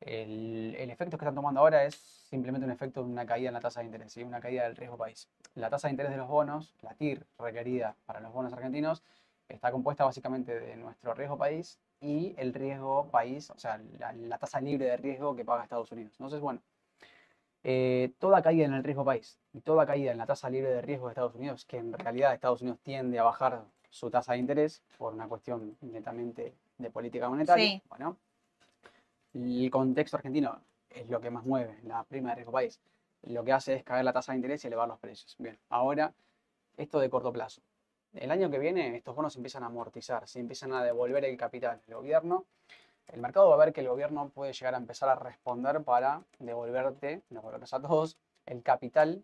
[0.00, 3.54] el, el efecto que están tomando ahora es simplemente un efecto de una caída en
[3.54, 4.22] la tasa de interés, ¿sí?
[4.22, 5.28] una caída del riesgo país.
[5.54, 9.02] La tasa de interés de los bonos, la TIR requerida para los bonos argentinos,
[9.48, 14.38] está compuesta básicamente de nuestro riesgo país y el riesgo país, o sea, la, la
[14.38, 16.12] tasa libre de riesgo que paga Estados Unidos.
[16.18, 16.60] Entonces, bueno,
[17.68, 20.82] eh, toda caída en el riesgo país y toda caída en la tasa libre de
[20.82, 24.38] riesgo de Estados Unidos, que en realidad Estados Unidos tiende a bajar su tasa de
[24.38, 27.82] interés por una cuestión netamente de política monetaria, Sí.
[27.88, 28.16] bueno,
[29.34, 32.78] el contexto argentino es lo que más mueve, la prima de riesgo país.
[33.24, 35.34] Lo que hace es caer la tasa de interés y elevar los precios.
[35.36, 36.12] Bien, ahora,
[36.76, 37.62] esto de corto plazo.
[38.14, 41.80] El año que viene estos bonos empiezan a amortizar, se empiezan a devolver el capital
[41.84, 42.44] del gobierno.
[43.08, 46.22] El mercado va a ver que el gobierno puede llegar a empezar a responder para
[46.38, 49.22] devolverte, devolvernos a todos, el capital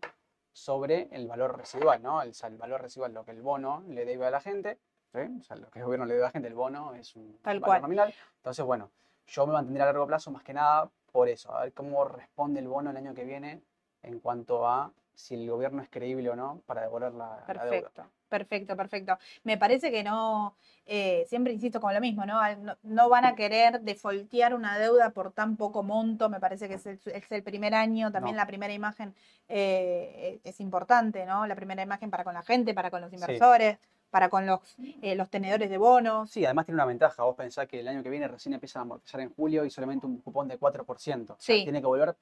[0.51, 2.21] sobre el valor residual, ¿no?
[2.21, 4.79] El, valor residual, lo que el bono le debe a la gente,
[5.11, 5.19] ¿sí?
[5.39, 7.37] O sea, lo que el gobierno le debe a la gente, el bono es un
[7.41, 7.81] Tal valor cual.
[7.81, 8.13] nominal.
[8.37, 8.91] Entonces, bueno,
[9.27, 12.59] yo me mantendré a largo plazo más que nada por eso, a ver cómo responde
[12.59, 13.61] el bono el año que viene
[14.01, 17.89] en cuanto a si el gobierno es creíble o no para devolver la, la deuda.
[17.91, 19.17] Perfecto, perfecto, perfecto.
[19.43, 22.39] Me parece que no, eh, siempre insisto con lo mismo, ¿no?
[22.57, 26.75] No, no van a querer defoltear una deuda por tan poco monto, me parece que
[26.75, 28.41] es el, es el primer año, también No.
[28.41, 29.13] la primera imagen
[29.47, 31.45] eh, es importante, ¿no?
[31.47, 33.15] La primera imagen para con la gente, para con los Sí.
[33.17, 33.77] inversores,
[34.09, 34.59] para con los,
[35.01, 36.29] eh, los tenedores de bonos.
[36.29, 37.23] Sí, además tiene una ventaja.
[37.23, 40.05] Vos pensás que el año que viene recién empiezan a amortizar en julio y solamente
[40.05, 41.33] un cupón de 4%.
[41.33, 41.63] O sea, Sí.
[41.63, 42.15] tiene que volver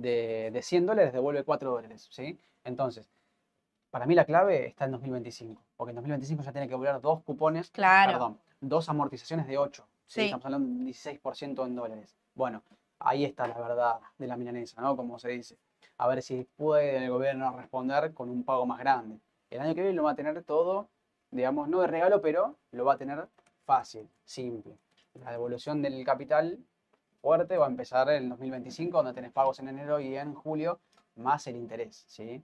[0.00, 2.08] de, de 100 dólares, devuelve 4 dólares.
[2.10, 2.38] ¿sí?
[2.64, 3.08] Entonces,
[3.90, 5.62] para mí la clave está en 2025.
[5.76, 8.12] Porque en 2025 ya tiene que volver dos cupones, Claro.
[8.12, 9.86] perdón, dos amortizaciones de 8.
[10.06, 10.20] ¿sí?
[10.20, 10.24] Sí.
[10.26, 12.16] Estamos hablando de un 16% en dólares.
[12.34, 12.62] Bueno,
[12.98, 14.96] ahí está la verdad de la milanesa, ¿no?
[14.96, 15.58] Como se dice.
[15.98, 19.20] A ver si puede el gobierno responder con un pago más grande.
[19.50, 20.88] El año que viene lo va a tener todo,
[21.30, 23.28] digamos, no de regalo, pero lo va a tener
[23.64, 24.78] fácil, simple.
[25.14, 26.58] La devolución del capital
[27.22, 30.80] fuerte va a empezar en 2025, donde tenés pagos en enero y en julio,
[31.16, 32.42] más el interés, ¿sí?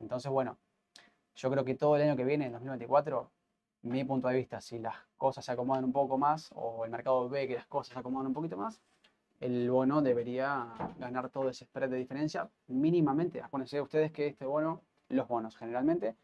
[0.00, 0.58] Entonces, bueno,
[1.34, 3.30] yo creo que todo el año que viene, en 2024,
[3.82, 7.28] mi punto de vista, si las cosas se acomodan un poco más o el mercado
[7.28, 8.82] ve que las cosas se acomodan un poquito más,
[9.40, 10.66] el bono debería
[10.98, 13.40] ganar todo ese spread de diferencia mínimamente.
[13.40, 16.16] Acuérdense ustedes que este bono, los bonos generalmente,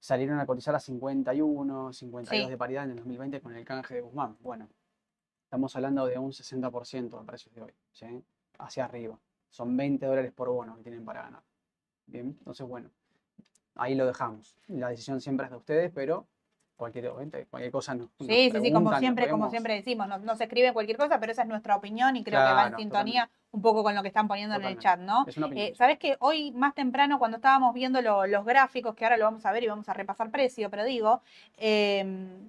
[0.00, 2.50] salieron a cotizar a 51, 52 Sí.
[2.50, 4.36] de paridad en el 2020 con el canje de Guzmán.
[4.40, 4.68] Bueno,
[5.52, 8.24] estamos hablando de un 60% de precios de hoy, ¿sí?
[8.58, 9.18] Hacia arriba.
[9.50, 11.42] Son 20 dólares por bono que tienen para ganar.
[12.06, 12.88] Bien, entonces bueno,
[13.74, 14.56] ahí lo dejamos.
[14.68, 16.26] La decisión siempre es de ustedes, pero
[16.74, 17.12] cualquier,
[17.70, 21.20] cosa nos Sí, sí, sí, como siempre, como siempre decimos, nos, nos escriben cualquier cosa,
[21.20, 24.00] pero esa es nuestra opinión y creo que va en sintonía un poco con lo
[24.00, 25.26] que están poniendo en el chat, ¿no?
[25.28, 25.66] Es una opinión.
[25.68, 29.26] Eh, Sabes que hoy más temprano, cuando estábamos viendo lo- los gráficos, que ahora lo
[29.26, 31.20] vamos a ver y vamos a repasar precio, pero digo,
[31.58, 32.48] em,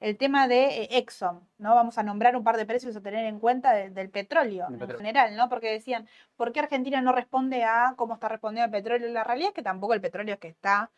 [0.00, 1.74] el tema de eh, Exxon, ¿no?
[1.74, 4.74] Vamos a nombrar un par de precios a tener en cuenta de- del petróleo en
[4.78, 4.98] petróleo.
[4.98, 5.48] general, ¿no?
[5.48, 9.08] Porque decían, ¿por qué Argentina no responde a cómo está respondiendo el petróleo?
[9.12, 10.90] La realidad es que tampoco el petróleo es que está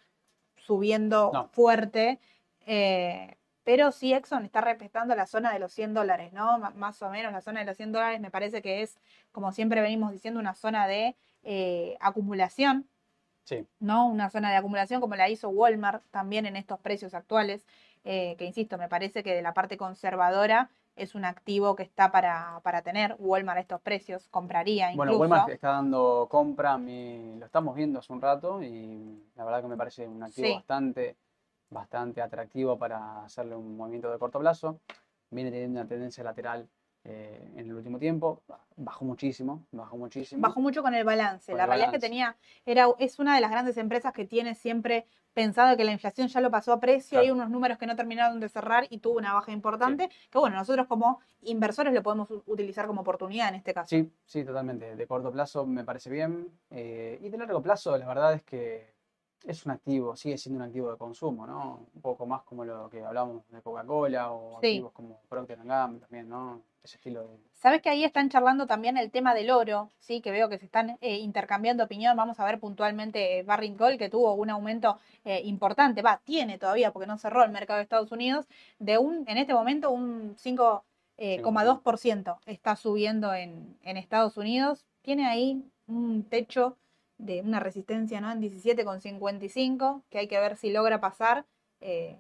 [0.57, 1.49] subiendo No.
[1.49, 2.19] fuerte,
[2.67, 6.57] eh, pero sí Exxon está respetando la zona de los 100 dólares, ¿no?
[6.57, 8.99] M- más o menos la zona de los 100 dólares me parece que es,
[9.33, 12.89] como siempre venimos diciendo, una zona de eh, acumulación,
[13.45, 14.09] Sí, ¿no?
[14.09, 17.65] Una zona de acumulación como la hizo Walmart también en estos precios actuales,
[18.07, 22.11] eh, que insisto, me parece que de la parte conservadora es un activo que está
[22.11, 23.16] para, para tener.
[23.19, 24.97] Walmart a estos precios compraría incluso.
[24.97, 29.69] Bueno, Walmart está dando compra, lo estamos viendo hace un rato y la verdad que
[29.69, 30.55] me parece un activo Sí.
[30.55, 31.16] bastante,
[31.69, 34.81] bastante atractivo para hacerle un movimiento de corto plazo.
[35.31, 36.69] Viene teniendo una tendencia lateral
[37.09, 38.42] eh, en el último tiempo.
[38.77, 40.42] Bajó muchísimo, bajó muchísimo.
[40.42, 41.53] Bajó mucho con el balance.
[41.53, 44.55] Con la el realidad que tenía, era, es una de las grandes empresas que tiene
[44.55, 47.25] siempre pensado que la inflación ya lo pasó a precio, Claro.
[47.25, 50.57] hay unos números que no terminaron de cerrar y tuvo una baja importante, que bueno,
[50.57, 53.88] nosotros como inversores lo podemos utilizar como oportunidad en este caso.
[53.90, 54.97] Sí, sí, totalmente.
[54.97, 56.49] De corto plazo me parece bien.
[56.71, 58.96] eh, y de largo plazo, la verdad es que
[59.44, 61.87] es un activo, sigue siendo un activo de consumo, ¿no?
[61.94, 64.68] Un poco más como lo que hablamos de Coca-Cola o Sí.
[64.68, 66.62] activos como Procter Gamble también, ¿no?
[66.83, 67.37] Ese estilo de...
[67.53, 70.66] Sabes que ahí están charlando también el tema del oro, sí, que veo que se
[70.66, 72.16] están eh, intercambiando opinión.
[72.16, 76.59] Vamos a ver puntualmente eh, Barrick Gold, que tuvo un aumento eh, importante, va, tiene
[76.59, 78.46] todavía, porque no cerró el mercado de Estados Unidos,
[78.79, 84.85] de un, en este momento, un 5,2% está subiendo en, en Estados Unidos.
[85.03, 86.77] Tiene ahí un techo
[87.19, 88.31] de una resistencia, ¿no?
[88.31, 91.47] En 17,55, que hay que ver si logra pasar.
[91.81, 92.19] eh,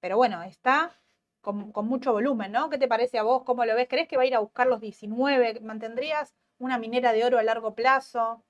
[0.00, 0.92] pero bueno, está
[1.40, 2.70] con, con mucho volumen, ¿no?
[2.70, 3.42] ¿Qué te parece a vos?
[3.44, 3.88] ¿Cómo lo ves?
[3.88, 5.60] ¿Crees que va a ir a buscar los 19?
[5.60, 8.42] ¿Mantendrías una minera de oro a largo plazo?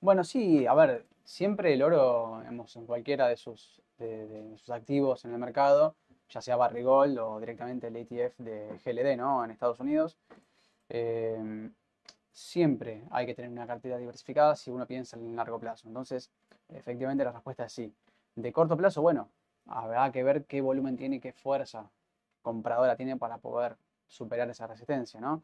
[0.00, 5.32] Bueno, sí, a ver, siempre el oro, en cualquiera de sus, de, sus activos en
[5.32, 5.96] el mercado,
[6.28, 9.44] ya sea Barrick Gold o directamente el ETF de GLD, ¿no?
[9.44, 10.18] En Estados Unidos,
[10.88, 11.70] eh,
[12.34, 15.88] siempre hay que tener una cartera diversificada si uno piensa en el largo plazo.
[15.88, 16.30] Entonces,
[16.68, 17.94] efectivamente la respuesta es sí.
[18.34, 19.30] De corto plazo, bueno,
[19.66, 21.90] habrá que ver qué volumen tiene qué fuerza
[22.42, 25.42] compradora tiene para poder superar esa resistencia, ¿no?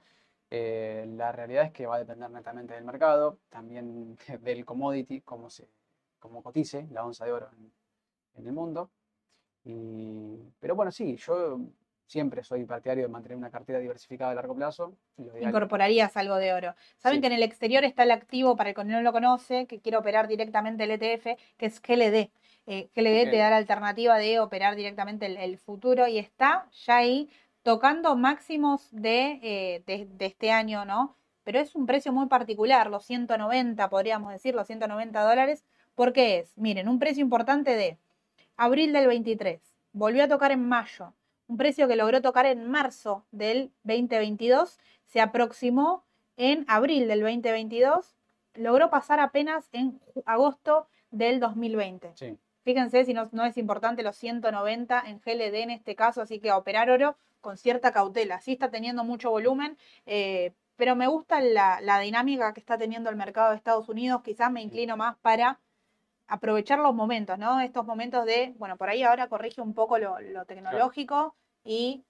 [0.51, 5.49] Eh, la realidad es que va a depender netamente del mercado, también del commodity, cómo
[5.49, 5.69] se,
[6.19, 7.49] cómo cotice la onza de oro
[8.35, 8.91] en, el mundo.
[9.63, 11.61] Pero bueno, sí, yo
[12.11, 14.97] siempre soy partidario de mantener una cartera diversificada a largo plazo.
[15.17, 16.75] Lo Incorporarías algo de oro.
[16.99, 17.21] Saben Sí.
[17.21, 19.97] que en el exterior está el activo, para el que no lo conoce, que quiere
[19.97, 22.33] operar directamente el ETF, que es GLD.
[22.67, 23.39] Eh, GLD te Ok.
[23.39, 27.31] da la alternativa de operar directamente el, el futuro y está ya ahí
[27.63, 31.17] tocando máximos de, eh, de, de este año, ¿no?
[31.45, 35.65] Pero es un precio muy particular, los 190, podríamos decir, los 190 dólares.
[35.95, 36.59] ¿Por qué es?
[36.59, 37.99] Miren, un precio importante de
[38.57, 39.61] abril del 23,
[39.93, 41.15] volvió a tocar en mayo,
[41.51, 46.05] un precio que logró tocar en marzo del 2022, se aproximó
[46.37, 48.15] en abril del 2022,
[48.55, 52.13] logró pasar apenas en agosto del 2020.
[52.15, 56.39] Sí, Fíjense si no, no es importante los 190 en GLD en este caso, así
[56.39, 58.41] que a operar oro con cierta cautela.
[58.41, 63.11] Sí está teniendo mucho volumen, eh, pero me gusta la, la dinámica que está teniendo
[63.11, 64.23] el mercado de Estados Unidos.
[64.23, 65.59] Quizás me inclino más para
[66.29, 67.61] aprovechar los momentos, ¿no?
[67.61, 72.05] Estos momentos de, bueno, por ahí ahora corrige un poco lo, lo tecnológico y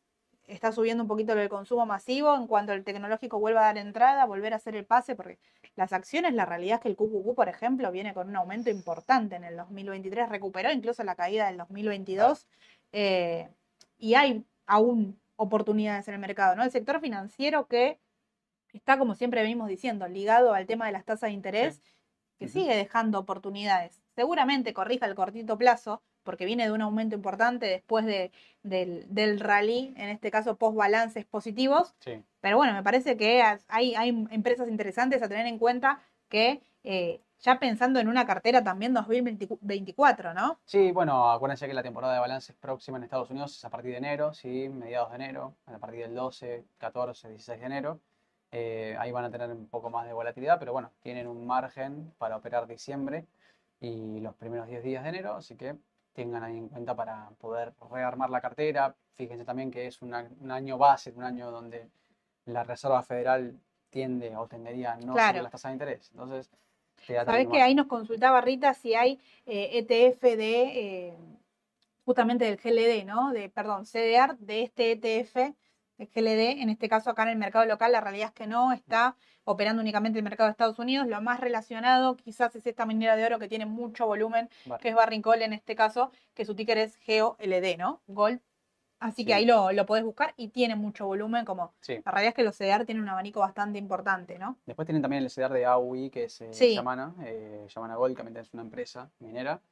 [0.46, 2.34] está subiendo un poquito lo del consumo masivo.
[2.34, 5.38] En cuanto el tecnológico vuelva a dar entrada, volver a hacer el pase, porque
[5.76, 9.36] las acciones, la realidad es que el QQQ, por ejemplo, viene con un aumento importante
[9.36, 12.46] en el 2023, recuperó incluso la caída del 2022,
[12.92, 13.48] eh,
[13.98, 16.62] y hay aún oportunidades en el mercado, ¿no?
[16.62, 17.98] El sector financiero que
[18.72, 21.80] está, como siempre venimos diciendo, ligado al tema de las tasas de interés,
[22.38, 24.02] que sigue dejando oportunidades.
[24.14, 28.30] Seguramente corrija el cortito plazo, porque viene de un aumento importante después de,
[28.62, 32.22] del, del rally, en este caso post balances positivos, sí.
[32.40, 37.20] pero bueno, me parece que hay, hay empresas interesantes a tener en cuenta que eh,
[37.40, 40.60] ya pensando en una cartera también 2024, ¿no?
[40.66, 43.90] Sí, bueno, acuérdense que la temporada de balances próxima en Estados Unidos es a partir
[43.90, 44.68] de enero, ¿sí?
[44.68, 48.00] Mediados de enero, a partir del 12, 14, 16 de enero.
[48.52, 52.12] Eh, ahí van a tener un poco más de volatilidad, pero bueno, tienen un margen
[52.18, 53.26] para operar diciembre
[53.80, 55.76] y los primeros 10 días de enero, así que
[56.12, 58.94] tengan ahí en cuenta para poder rearmar la cartera.
[59.14, 61.88] Fíjense también que es una- un año base, un año donde
[62.46, 63.58] la Reserva Federal
[63.90, 65.30] tiende o tendería a no Claro.
[65.32, 66.10] subir las tasas de interés.
[66.12, 66.50] Entonces,
[67.06, 71.14] te da Sabés que más- ahí nos consultaba Rita si hay eh, ETF de eh,
[72.04, 73.32] justamente del GLD, ¿no?
[73.32, 75.54] De, perdón, CDR de este ETF
[76.08, 79.16] GLD, en este caso acá en el mercado local, la realidad es que no, está
[79.44, 81.06] operando únicamente el mercado de Estados Unidos.
[81.06, 84.80] Lo más relacionado quizás es esta minera de oro que tiene mucho volumen, Vale.
[84.80, 88.00] que es Barrick Gold en este caso, que su ticker es GOLD, ¿no?
[88.06, 88.40] Gold.
[89.00, 92.02] Así que ahí lo, lo podés buscar y tiene mucho volumen, como Sí.
[92.04, 94.58] la realidad es que los CDR tienen un abanico bastante importante, ¿no?
[94.66, 96.74] Después tienen también el CDR de AUI, que es eh, Sí.
[96.74, 99.62] Yamana, eh, Yamana Gold, que también es una empresa minera.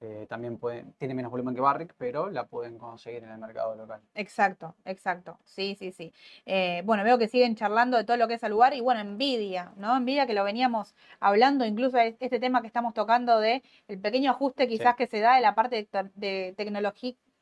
[0.00, 3.74] Eh, también puede, tiene menos volumen que Barrick, pero la pueden conseguir en el mercado
[3.74, 4.02] local.
[4.14, 5.38] Exacto, exacto.
[5.44, 6.12] Sí, sí, sí.
[6.44, 9.02] Eh, bueno, veo que siguen charlando de todo lo que es al lugar y bueno,
[9.04, 9.98] Nvidia, ¿no?
[9.98, 14.30] Nvidia que lo veníamos hablando, incluso es- este tema que estamos tocando de el pequeño
[14.32, 16.54] ajuste quizás que se da de la parte de, de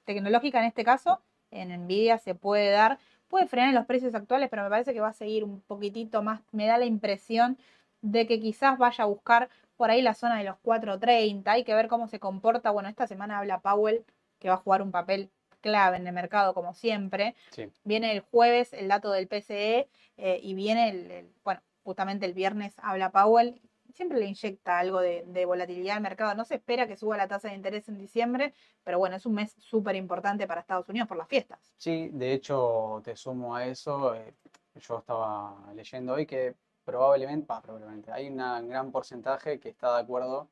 [0.04, 4.48] tecnológica en este caso, en Nvidia se puede dar, puede frenar en los precios actuales,
[4.50, 7.58] pero me parece que va a seguir un poquitito más, me da la impresión
[8.02, 11.74] de que quizás vaya a buscar por ahí la zona de los 4.30, hay que
[11.74, 12.70] ver cómo se comporta.
[12.70, 14.04] Bueno, esta semana habla Powell,
[14.38, 15.30] que va a jugar un papel
[15.60, 17.34] clave en el mercado, como siempre.
[17.50, 17.70] Sí.
[17.84, 22.34] Viene el jueves el dato del PCE eh, y viene el, el- bueno, justamente el
[22.34, 23.60] viernes habla Powell.
[23.94, 26.34] Siempre le inyecta algo de, de volatilidad al mercado.
[26.34, 28.54] No se espera que suba la tasa de interés en diciembre,
[28.84, 31.74] pero bueno, es un mes súper importante para Estados Unidos por las fiestas.
[31.76, 34.14] Sí, de hecho, te sumo a eso.
[34.14, 34.34] eh,
[34.80, 36.54] yo estaba leyendo hoy que
[36.84, 40.48] probablemente, probablemente, hay una- un gran porcentaje que está de acuerdo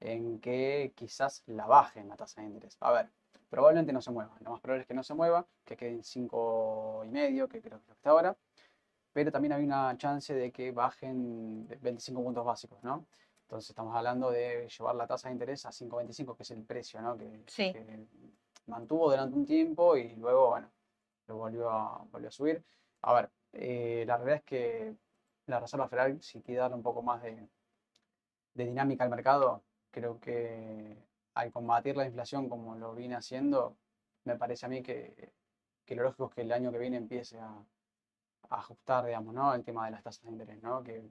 [0.00, 2.76] en que quizás la bajen la tasa de interés.
[2.80, 3.10] A ver,
[3.50, 4.36] probablemente no se mueva.
[4.40, 7.60] Lo más probable es que no se mueva, que quede en cinco y medio, que
[7.60, 8.36] creo que está ahora.
[9.12, 13.06] Pero también hay una chance de que bajen de 25 puntos básicos, ¿no?
[13.42, 17.00] Entonces estamos hablando de llevar la tasa de interés a 5,25, que es el precio,
[17.00, 17.16] ¿no?
[17.16, 17.72] Que, Sí.
[17.72, 18.06] que
[18.66, 20.70] mantuvo durante un tiempo y luego, bueno,
[21.26, 22.62] lo volvió a, volvió a subir.
[23.02, 24.94] A ver, eh, la realidad es que
[25.48, 27.48] la Reserva Federal, si quiere darle un poco más de,
[28.54, 30.96] de dinámica al mercado, creo que
[31.34, 33.76] al combatir la inflación como lo viene haciendo,
[34.24, 35.32] me parece a mí que,
[35.84, 37.46] que lo lógico es que el año que viene empiece a,
[38.50, 39.54] a ajustar, digamos, ¿no?
[39.54, 40.82] El tema de las tasas de interés, ¿no?
[40.82, 41.02] Que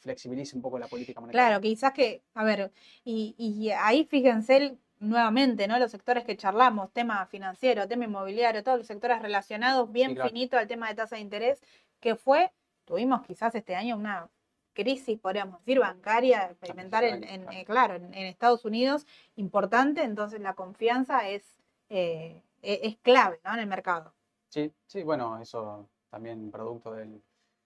[0.00, 1.46] flexibilice un poco la política monetaria.
[1.48, 2.72] Claro, quizás que, a ver,
[3.04, 5.78] y, y ahí fíjense el- nuevamente, ¿no?
[5.78, 10.30] Los sectores que charlamos, tema financiero, tema inmobiliario, todos los sectores relacionados, bien Sí, claro.
[10.30, 11.62] finito al tema de tasa de interés,
[12.00, 12.50] que fue,
[12.88, 14.28] tuvimos quizás este año una
[14.72, 17.58] crisis, podríamos decir, bancaria, experimentar en, en, claro.
[17.58, 21.58] eh, claro, en, en Estados Unidos, importante, entonces la confianza es,
[21.90, 23.54] eh, e- es clave, ¿no?
[23.54, 24.14] En el mercado.
[24.48, 27.22] Sí, sí, bueno, eso también producto del-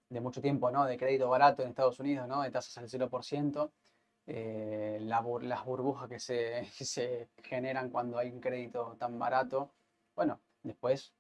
[0.09, 0.85] de mucho tiempo, ¿no?
[0.85, 2.43] De crédito barato en Estados Unidos, ¿no?
[2.43, 3.71] De tasas al 0%,
[4.27, 9.19] eh, la bur- las burbujas que se, que se generan cuando hay un crédito tan
[9.19, 9.71] barato.
[10.17, 11.13] Bueno, después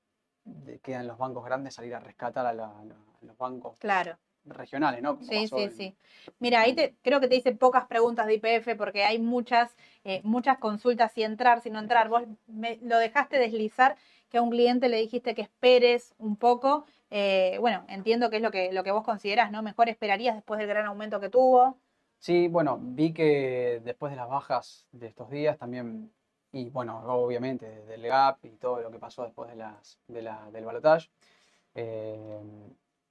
[0.45, 4.19] de- quedan los bancos grandes salir a rescatar a, la- a la- los bancos Claro.
[4.45, 5.17] regionales, ¿no?
[5.17, 5.97] Como Sí, sí, en- sí.
[6.41, 10.21] Mira, ahí te, creo que te hice pocas preguntas de IPF porque hay muchas, eh,
[10.25, 12.09] muchas consultas, si entrar, si no entrar.
[12.09, 13.97] Vos me, lo dejaste deslizar
[14.31, 16.87] que a un cliente le dijiste que esperes un poco.
[17.11, 19.63] Eh, bueno, entiendo que es lo que, lo que vos considerás, ¿no?
[19.63, 21.79] Mejor esperarías después del gran aumento que tuvo.
[22.19, 26.13] Sí, bueno, vi que después de las bajas de estos días también,
[26.53, 30.23] y bueno, obviamente desde el gap y todo lo que pasó después de las, de
[30.23, 31.11] la, del balotaje,
[31.75, 32.41] eh,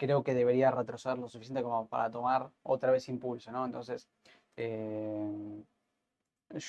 [0.01, 3.63] creo que debería retroceder lo suficiente como para tomar otra vez impulso, ¿no?
[3.63, 4.07] Entonces,
[4.57, 5.61] eh,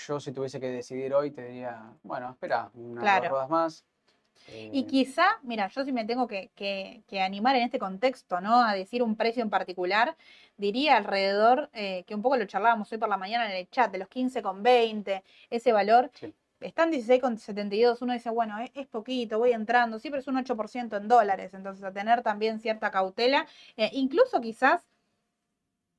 [0.07, 3.31] yo si tuviese que decidir hoy, te diría, bueno, espera, unas Claro.
[3.31, 3.85] ruedas más.
[4.71, 8.41] Y eh, quizá, mira, yo si me tengo que, que- que animar en este contexto,
[8.43, 8.61] ¿no?
[8.63, 10.15] A decir un precio en particular,
[10.59, 13.91] diría alrededor, eh, que un poco lo charlábamos hoy por la mañana en el chat,
[13.91, 16.11] de los 15,20, ese valor.
[16.15, 16.35] Sí.
[16.63, 20.37] Está en 16,72, uno dice, bueno, es, es poquito, voy entrando, sí, pero es un
[20.37, 23.47] 8% en dólares, entonces a tener también cierta cautela,
[23.77, 24.83] eh, incluso quizás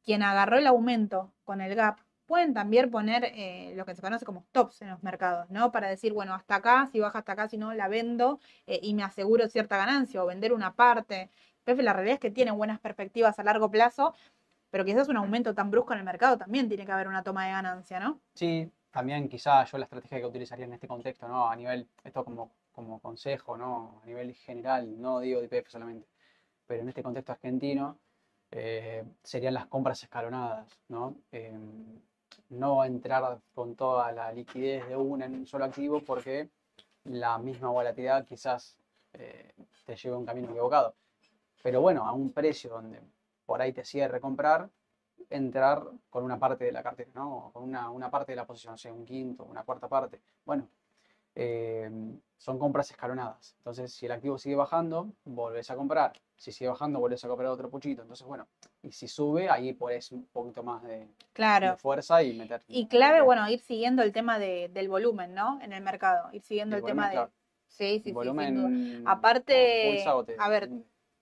[0.04, 4.26] quien agarró el aumento con el gap, pueden también poner eh, lo que se conoce
[4.26, 5.72] como stops en los mercados, ¿no?
[5.72, 8.94] Para decir, bueno, hasta acá, si baja hasta acá, si no, la vendo eh, y
[8.94, 11.30] me aseguro cierta ganancia o vender una parte.
[11.64, 14.14] Pepe, la realidad es que tiene buenas perspectivas a largo plazo,
[14.70, 17.46] pero quizás un aumento tan brusco en el mercado también tiene que haber una toma
[17.46, 18.20] de ganancia, ¿no?
[18.34, 21.50] Sí, también quizá yo la estrategia que utilizaría en este contexto, ¿no?
[21.50, 24.00] A nivel, esto como, como consejo, ¿no?
[24.04, 26.08] A nivel general, no digo de IPF solamente,
[26.68, 27.98] pero en este contexto argentino
[28.52, 31.16] eh, serían las compras escalonadas, ¿no?
[31.32, 32.02] Em,
[32.50, 36.50] no entrar con toda la liquidez de una en un solo activo porque
[37.06, 38.78] la misma volatilidad quizás
[39.14, 39.54] eh,
[39.86, 40.96] te lleve a un camino equivocado.
[41.64, 43.02] Pero bueno, a un precio donde
[43.48, 44.70] por ahí te cierre comprar,
[45.30, 47.52] entrar con una parte de la cartera, ¿no?
[47.54, 50.22] Con una, una parte de la posición, o sea, un quinto, una cuarta parte.
[50.46, 50.68] Bueno,
[51.36, 51.90] eh,
[52.38, 53.56] son compras escalonadas.
[53.58, 56.14] Entonces, si el activo sigue bajando, volvés a comprar.
[56.36, 58.02] Si sigue bajando, volvés a comprar otro puchito.
[58.02, 58.48] Entonces, bueno,
[58.82, 61.78] y si sube, ahí pones un poquito más de, de Claro.
[61.78, 62.62] fuerza y meter.
[62.68, 65.60] Y clave, bueno, ir siguiendo el tema de- del volumen, ¿no?
[65.62, 67.16] En el mercado, ir siguiendo El el, tema volumen, de...
[67.16, 67.32] claro.
[67.68, 68.14] Sí, sí, sí, sin duda.
[68.14, 69.04] volumen.
[69.08, 70.70] Aparte, impulsa o te- a ver,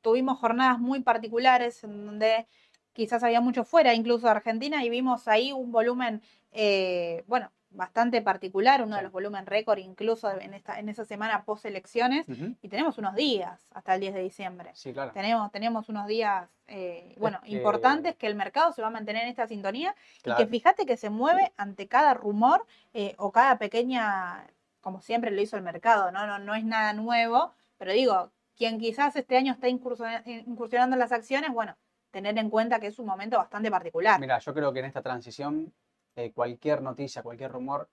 [0.02, 2.47] tuvimos jornadas muy particulares en donde
[2.94, 6.22] quizás había mucho fuera, incluso de Argentina, y vimos ahí un volumen,
[6.52, 11.46] eh, bueno, bastante particular, uno de los volúmenes récord incluso en, esta, en esa semana
[11.46, 12.26] post elecciones,
[12.62, 14.72] y tenemos unos días hasta el 10 de diciembre.
[14.74, 15.14] Sí, claro.
[15.14, 19.24] Tenemos, tenemos unos días, eh, bueno, que- importantes que el mercado se va a mantener
[19.24, 20.38] en esta sintonía y Claro.
[20.39, 24.46] que fíjate que se mueve ante cada rumor eh, o cada pequeña,
[24.82, 26.28] como siempre lo hizo el mercado, ¿no?
[26.28, 31.00] No, no es nada nuevo, pero digo, quien quizás este año está incursiona- incursionando en
[31.00, 31.78] las acciones, bueno,
[32.12, 34.20] tener en cuenta que es un momento bastante particular.
[34.20, 35.74] Mira, yo creo que en esta transición
[36.16, 37.89] eh, cualquier noticia, cualquier rumor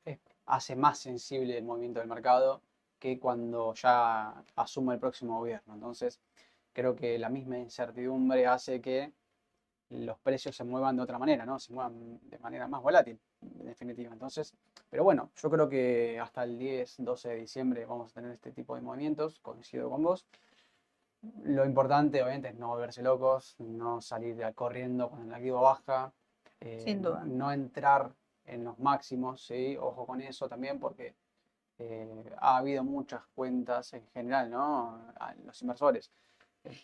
[0.46, 2.62] hace más sensible el movimiento del mercado
[2.98, 5.74] que cuando ya asuma el próximo gobierno.
[5.74, 6.20] Entonces,
[6.72, 9.12] creo que la misma incertidumbre hace que
[9.90, 11.58] los precios se muevan de otra manera, ¿no?
[11.58, 14.12] Se muevan de manera más volátil, en definitiva.
[14.12, 14.54] Entonces,
[14.90, 18.52] pero bueno, yo creo que hasta el 10, 12 de diciembre vamos a tener este
[18.52, 20.26] tipo de movimientos, coincido con vos.
[21.42, 26.12] Lo importante, obviamente, es no volverse locos, no salir corriendo cuando el activo baja.
[26.60, 27.24] eh, Sin duda.
[27.24, 28.12] No entrar
[28.44, 29.76] en los máximos, ¿sí?
[29.80, 31.14] Ojo con eso también, porque
[31.78, 35.12] eh, ha habido muchas cuentas en general, ¿no?
[35.18, 36.10] A los inversores.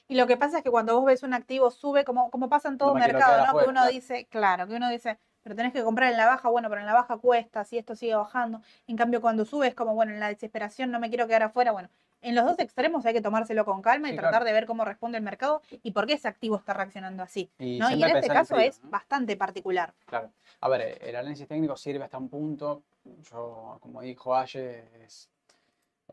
[0.09, 2.69] Y lo que pasa es que cuando vos ves un activo sube, como, como pasa
[2.69, 3.59] en todo mercado, ¿no?
[3.59, 6.69] que uno dice, claro, que uno dice, pero tenés que comprar en la baja, bueno,
[6.69, 8.61] pero en la baja cuesta, si esto sigue bajando.
[8.87, 11.73] En cambio, cuando sube es como, bueno, en la desesperación no me quiero quedar afuera,
[11.73, 11.89] bueno.
[12.25, 15.19] En los dos extremos hay que tomárselo con calma y tratar de ver cómo responde
[15.19, 17.51] el mercado y por qué ese activo está reaccionando así.
[17.59, 17.91] Y, ¿no?
[17.91, 19.93] y en este caso es bastante particular.
[20.07, 20.31] Claro.
[20.61, 22.83] A ver, el análisis técnico sirve hasta un punto.
[23.31, 25.29] Yo, como dijo Aye, es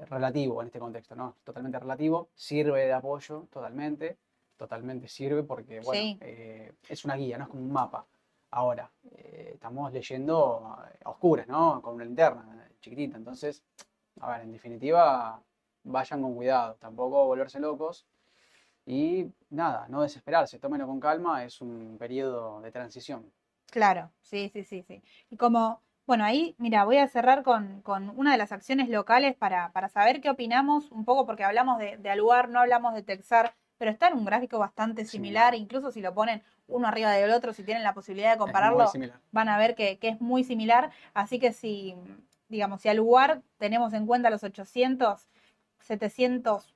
[0.09, 1.37] relativo en este contexto, ¿no?
[1.43, 4.17] Totalmente relativo, sirve de apoyo totalmente,
[4.57, 8.05] totalmente sirve porque, bueno, eh, es una guía, no es como un mapa.
[8.51, 10.65] Ahora, eh, estamos leyendo
[11.03, 11.81] a oscuras, ¿no?
[11.81, 13.63] Con una linterna chiquitita, entonces,
[14.19, 15.41] a ver, en definitiva,
[15.83, 18.05] vayan con cuidado, tampoco volverse locos
[18.85, 23.31] y nada, no desesperarse, tómenlo con calma, es un periodo de transición.
[23.67, 25.01] Claro, sí, sí, sí, sí.
[25.29, 27.83] Y como bueno, ahí, mira, voy a cerrar con,
[28.17, 32.09] una de las acciones locales para, saber qué opinamos, un poco porque hablamos de, de
[32.09, 36.13] Aluar, no hablamos de Texar, pero está en un gráfico bastante similar, incluso si lo
[36.13, 38.91] ponen uno arriba del otro, si tienen la posibilidad de compararlo,
[39.31, 40.91] van a ver que, es muy similar.
[41.13, 41.95] Así que si,
[42.47, 45.27] digamos, si al lugar tenemos en cuenta los 800,
[45.83, 46.73] 700,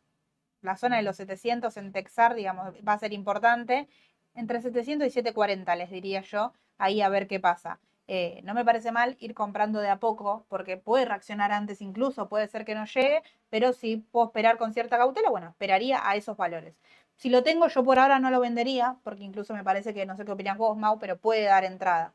[0.61, 3.87] la zona de los 700 en Texar, digamos, va a ser importante.
[4.33, 7.79] Entre 700 y 740, les diría yo, ahí a ver qué pasa.
[8.07, 12.29] Eh, no me parece mal ir comprando de a poco, porque puede reaccionar antes incluso,
[12.29, 16.15] puede ser que no llegue, pero si puedo esperar con cierta cautela, bueno, esperaría a
[16.15, 16.75] esos valores.
[17.15, 20.15] Si lo tengo, yo por ahora no lo vendería, porque incluso me parece que, no
[20.15, 22.13] sé qué opinas vos, Mau, pero puede dar entrada.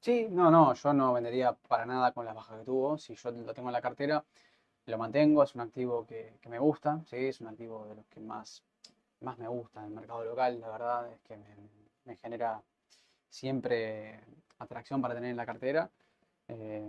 [0.00, 2.98] Sí, no, no, yo no vendería para nada con las bajas que tuvo.
[2.98, 4.24] Si yo lo tengo en la cartera,
[4.86, 8.20] lo mantengo, es un activo que, me gusta, sí, es un activo de los que
[8.20, 8.62] más,
[9.20, 11.36] más me gusta en el mercado local, la verdad es que
[12.04, 12.62] me genera
[13.28, 14.20] siempre
[14.58, 15.90] atracción para tener en la cartera,
[16.48, 16.80] eh,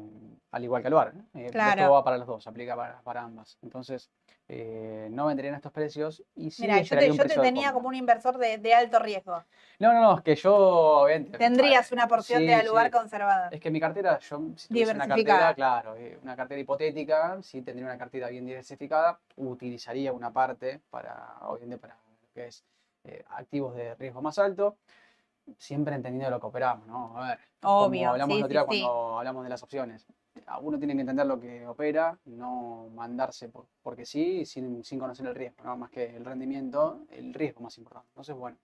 [0.52, 1.14] al igual que el bar.
[1.34, 1.48] ¿eh?
[1.48, 3.58] Esto va para los dos, aplica para, ambas.
[3.64, 4.12] Entonces,
[4.48, 7.96] eh, no venderían estos precios y sí Mira, yo te, yo te tenía como un
[7.96, 9.44] inversor de, alto riesgo.
[9.80, 11.08] No, no, no, es que yo...
[11.38, 13.50] Tendrías una porción de lugar conservada.
[13.52, 17.88] Es que mi cartera, yo si tuviese una cartera, claro, una cartera hipotética, si tendría
[17.88, 22.64] una cartera bien diversificada, utilizaría una parte para, obviamente, para lo que es
[23.30, 24.78] activos de riesgo más alto
[25.58, 27.18] siempre entendiendo lo que operamos, ¿no?
[27.18, 30.06] A ver, Obvio, como hablamos sí, cuando hablamos de las opciones.
[30.62, 33.50] Uno tiene que entender lo que opera, no mandarse
[33.82, 35.76] porque sí, sin, sin, conocer el riesgo, ¿no?
[35.78, 38.08] Más que el rendimiento, el riesgo más importante.
[38.10, 38.58] Entonces, bueno,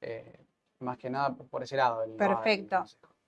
[0.00, 0.38] eh,
[0.78, 2.04] más que nada por ese lado.
[2.16, 2.84] Perfecto.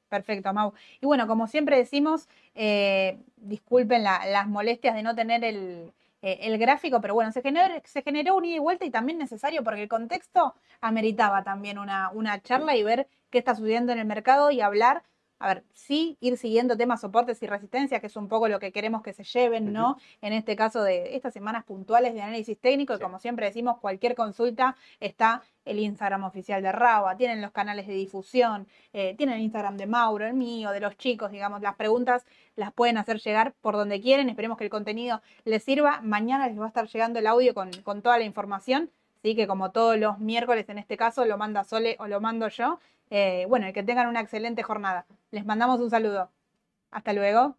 [0.08, 0.74] Perfecto, Mau.
[1.00, 6.58] Y bueno, como siempre decimos, eh, disculpen las molestias de no tener el, eh, el
[6.58, 9.82] gráfico, pero bueno, se generó, se generó un ida y vuelta y también necesario porque
[9.82, 14.50] el contexto ameritaba también una, una charla y ver qué está sucediendo en el mercado
[14.50, 15.02] y hablar
[15.42, 18.70] a ver, sí ir siguiendo temas soportes y resistencia, que es un poco lo que
[18.70, 19.96] queremos que se lleven, ¿no?
[20.20, 24.14] En este caso de estas semanas puntuales de análisis técnico, y como siempre decimos, cualquier
[24.14, 29.42] consulta está el Instagram oficial de Raba, tienen los canales de difusión, eh, tienen el
[29.42, 32.24] Instagram de Mauro, el mío, de los chicos, digamos, las preguntas
[32.54, 36.00] las pueden hacer llegar por donde quieren, esperemos que el contenido les sirva.
[36.02, 39.48] Mañana les va a estar llegando el audio con, con toda la información, así que
[39.48, 42.78] como todos los miércoles en este caso, lo manda Sole o lo mando yo.
[43.14, 45.04] Eh, bueno, y que tengan una excelente jornada.
[45.30, 46.30] Les mandamos un saludo.
[46.90, 47.58] Hasta luego.